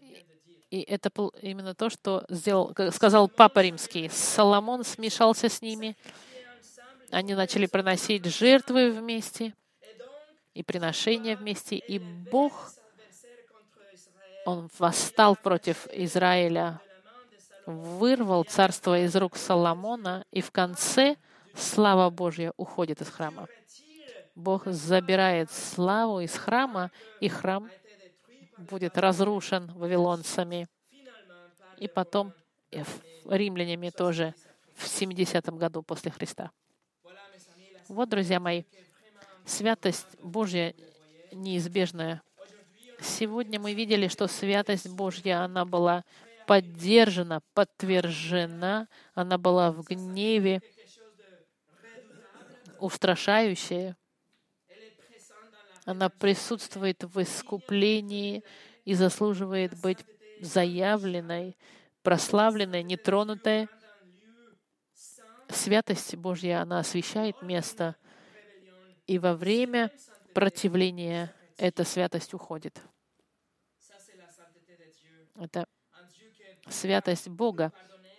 и 0.70 0.82
это 0.82 1.12
именно 1.42 1.74
то, 1.74 1.90
что 1.90 2.26
сделал, 2.30 2.76
сказал 2.92 3.28
Папа 3.28 3.60
Римский. 3.62 4.08
Соломон 4.10 4.84
смешался 4.84 5.50
с 5.50 5.62
ними. 5.62 5.98
Они 7.10 7.34
начали 7.34 7.66
приносить 7.66 8.26
жертвы 8.26 8.92
вместе 8.92 9.56
и 10.54 10.62
приношения 10.62 11.36
вместе. 11.36 11.78
И 11.78 11.98
Бог 11.98 12.72
он 14.46 14.70
восстал 14.78 15.36
против 15.36 15.88
Израиля, 15.92 16.82
вырвал 17.66 18.44
царство 18.44 19.00
из 19.00 19.16
рук 19.16 19.38
Соломона, 19.38 20.26
и 20.32 20.42
в 20.42 20.52
конце 20.52 21.18
слава 21.56 22.10
Божья 22.10 22.54
уходит 22.58 23.02
из 23.02 23.10
храма. 23.10 23.48
Бог 24.36 24.66
забирает 24.66 25.52
славу 25.52 26.22
из 26.22 26.34
храма, 26.34 26.92
и 27.20 27.28
храм 27.28 27.70
будет 28.58 28.98
разрушен 28.98 29.72
вавилонцами. 29.74 30.68
И 31.78 31.88
потом 31.88 32.34
римлянами 33.26 33.90
тоже 33.90 34.34
в 34.76 34.88
70 34.88 35.50
году 35.50 35.84
после 35.84 36.12
Христа. 36.12 36.52
Вот, 37.88 38.10
друзья 38.10 38.40
мои, 38.40 38.64
святость 39.46 40.20
Божья 40.22 40.74
неизбежная 41.32 42.22
Сегодня 43.02 43.60
мы 43.60 43.74
видели, 43.74 44.08
что 44.08 44.28
святость 44.28 44.90
Божья, 44.90 45.44
она 45.44 45.66
была 45.66 46.04
поддержана, 46.48 47.42
подтверждена, 47.54 48.88
она 49.14 49.38
была 49.38 49.72
в 49.72 49.84
гневе, 49.84 50.62
устрашающая. 52.80 53.96
Она 55.86 56.10
присутствует 56.10 57.04
в 57.04 57.22
искуплении 57.22 58.44
и 58.84 58.94
заслуживает 58.94 59.80
быть 59.80 60.00
заявленной, 60.42 61.58
прославленной, 62.04 62.84
нетронутой. 62.84 63.68
Святость 65.48 66.16
Божья, 66.16 66.62
она 66.62 66.80
освещает 66.80 67.42
место, 67.42 67.96
и 69.08 69.18
во 69.18 69.34
время 69.34 69.92
противления 70.34 71.34
эта 71.60 71.84
святость 71.84 72.34
уходит. 72.34 72.82
Это 75.36 75.68
святость 76.70 77.28
Бога, 77.28 77.72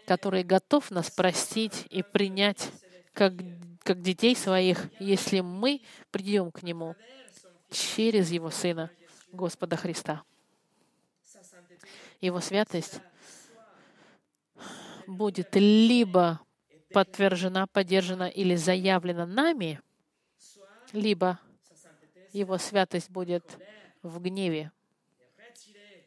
который 0.07 0.43
готов 0.43 0.91
нас 0.91 1.11
простить 1.11 1.87
и 1.91 2.03
принять 2.03 2.71
как, 3.13 3.35
как 3.83 4.01
детей 4.03 4.37
своих, 4.37 4.89
если 4.99 5.41
мы 5.41 5.83
придем 6.11 6.51
к 6.51 6.63
Нему 6.63 6.97
через 7.71 8.31
Его 8.31 8.51
Сына, 8.51 8.91
Господа 9.33 9.77
Христа. 9.77 10.23
Его 12.21 12.41
святость 12.41 13.01
будет 15.07 15.55
либо 15.55 16.41
подтверждена, 16.93 17.67
поддержана 17.67 18.29
или 18.29 18.55
заявлена 18.55 19.27
нами, 19.27 19.81
либо 20.93 21.39
его 22.33 22.59
святость 22.59 23.11
будет 23.11 23.59
в 24.03 24.21
гневе 24.21 24.73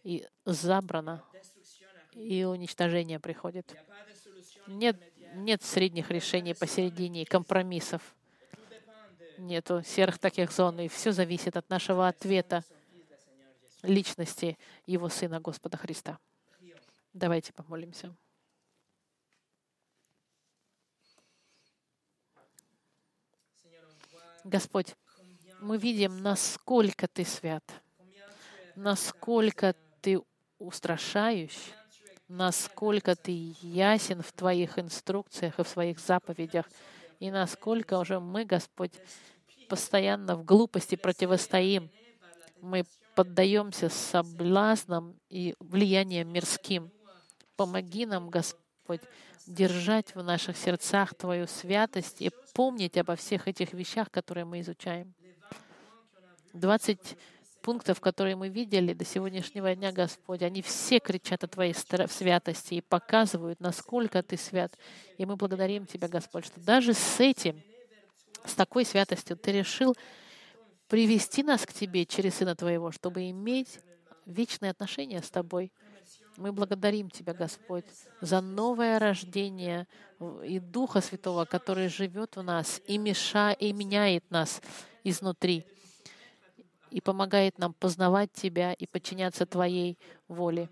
и 0.04 0.28
забрана, 0.46 1.24
и 2.14 2.44
уничтожение 2.44 3.20
приходит. 3.20 3.76
Нет, 4.68 4.98
нет 5.36 5.64
средних 5.64 6.10
решений 6.12 6.54
посередине, 6.54 7.26
компромиссов. 7.26 8.16
Нету 9.38 9.82
серых 9.84 10.20
таких 10.20 10.52
зон, 10.52 10.80
и 10.80 10.88
все 10.88 11.12
зависит 11.12 11.58
от 11.58 11.70
нашего 11.70 12.08
ответа 12.08 12.64
личности 13.82 14.58
Его 14.86 15.10
Сына 15.10 15.40
Господа 15.40 15.78
Христа. 15.78 16.20
Давайте 17.14 17.52
помолимся. 17.54 18.16
Господь, 24.44 24.96
мы 25.64 25.78
видим, 25.78 26.22
насколько 26.22 27.08
Ты 27.08 27.26
свят, 27.26 27.64
насколько 28.76 29.76
Ты 30.02 30.22
устрашающий, 30.60 31.74
насколько 32.28 33.16
Ты 33.16 33.56
ясен 33.62 34.22
в 34.22 34.32
Твоих 34.32 34.78
инструкциях 34.78 35.60
и 35.60 35.64
в 35.64 35.68
своих 35.68 36.00
заповедях. 36.00 36.70
и 37.20 37.32
насколько 37.32 37.98
уже 37.98 38.20
мы, 38.20 38.44
Господь, 38.44 38.92
постоянно 39.70 40.36
в 40.36 40.44
глупости 40.44 40.96
противостоим. 40.96 41.90
Мы 42.62 42.84
поддаемся 43.16 43.90
соблазнам 43.90 45.16
и 45.30 45.56
влияниям 45.60 46.32
мирским. 46.32 46.92
Помоги 47.56 48.06
нам, 48.06 48.30
Господь, 48.30 49.02
держать 49.48 50.16
в 50.16 50.24
наших 50.24 50.58
сердцах 50.58 51.14
Твою 51.16 51.48
святость 51.48 52.22
и 52.22 52.32
помнить 52.54 52.98
обо 52.98 53.16
всех 53.16 53.48
этих 53.48 53.74
вещах, 53.74 54.12
которые 54.12 54.46
мы 54.46 54.60
изучаем. 54.60 55.14
20 56.54 57.18
пунктов, 57.64 58.02
которые 58.02 58.36
мы 58.36 58.50
видели 58.50 58.94
до 58.94 59.06
сегодняшнего 59.06 59.74
дня, 59.74 59.92
Господь, 59.92 60.42
они 60.44 60.62
все 60.62 61.00
кричат 61.00 61.44
о 61.44 61.48
Твоей 61.48 61.74
святости 61.74 62.76
и 62.76 62.82
показывают, 62.82 63.60
насколько 63.60 64.22
Ты 64.22 64.38
свят. 64.38 64.78
И 65.18 65.26
мы 65.26 65.36
благодарим 65.36 65.86
Тебя, 65.86 66.08
Господь, 66.08 66.46
что 66.46 66.60
даже 66.60 66.94
с 66.94 67.20
этим, 67.20 67.62
с 68.46 68.54
такой 68.54 68.86
святостью 68.86 69.38
Ты 69.38 69.54
решил 69.54 69.96
привести 70.88 71.42
нас 71.42 71.66
к 71.66 71.74
Тебе 71.74 72.06
через 72.06 72.36
Сына 72.36 72.56
Твоего, 72.56 72.92
чтобы 72.92 73.30
иметь 73.30 73.80
вечные 74.26 74.72
отношения 74.72 75.22
с 75.22 75.32
Тобой. 75.32 75.72
Мы 76.36 76.52
благодарим 76.52 77.10
Тебя, 77.10 77.34
Господь, 77.34 77.86
за 78.20 78.42
новое 78.42 79.00
рождение 79.00 79.88
и 80.44 80.60
Духа 80.60 81.00
Святого, 81.00 81.46
который 81.46 81.88
живет 81.88 82.36
в 82.36 82.44
нас 82.44 82.82
и 82.88 82.98
мешает, 82.98 83.62
и 83.62 83.72
меняет 83.72 84.30
нас 84.30 84.62
изнутри 85.04 85.66
и 86.94 87.02
помогает 87.02 87.58
нам 87.58 87.74
познавать 87.74 88.32
Тебя 88.34 88.72
и 88.74 88.86
подчиняться 88.86 89.48
Твоей 89.48 89.98
воле. 90.28 90.70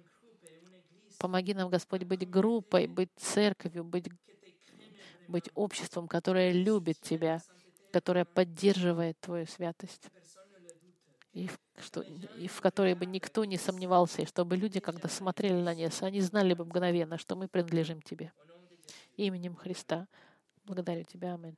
Помоги 1.18 1.56
нам, 1.56 1.70
Господь, 1.70 2.04
быть 2.04 2.30
группой, 2.30 2.86
быть 2.86 3.10
церковью, 3.18 3.84
быть, 3.84 4.08
быть 5.28 5.50
обществом, 5.56 6.08
которое 6.08 6.52
любит 6.52 7.02
Тебя, 7.02 7.42
которое 7.92 8.26
поддерживает 8.26 9.20
Твою 9.20 9.48
святость, 9.48 10.10
и 11.34 11.48
в, 11.48 11.60
что, 11.80 12.02
и 12.02 12.48
в 12.48 12.62
которой 12.62 12.94
бы 12.94 13.08
никто 13.08 13.44
не 13.44 13.58
сомневался, 13.58 14.22
и 14.22 14.26
чтобы 14.28 14.56
люди, 14.56 14.80
когда 14.80 15.10
смотрели 15.10 15.60
на 15.60 15.74
нас, 15.74 16.04
они 16.04 16.22
знали 16.22 16.54
бы 16.54 16.66
мгновенно, 16.66 17.18
что 17.18 17.36
мы 17.36 17.48
принадлежим 17.48 18.00
Тебе. 18.04 18.32
Именем 19.18 19.56
Христа. 19.56 20.08
Благодарю 20.66 21.04
Тебя. 21.04 21.34
Аминь. 21.34 21.58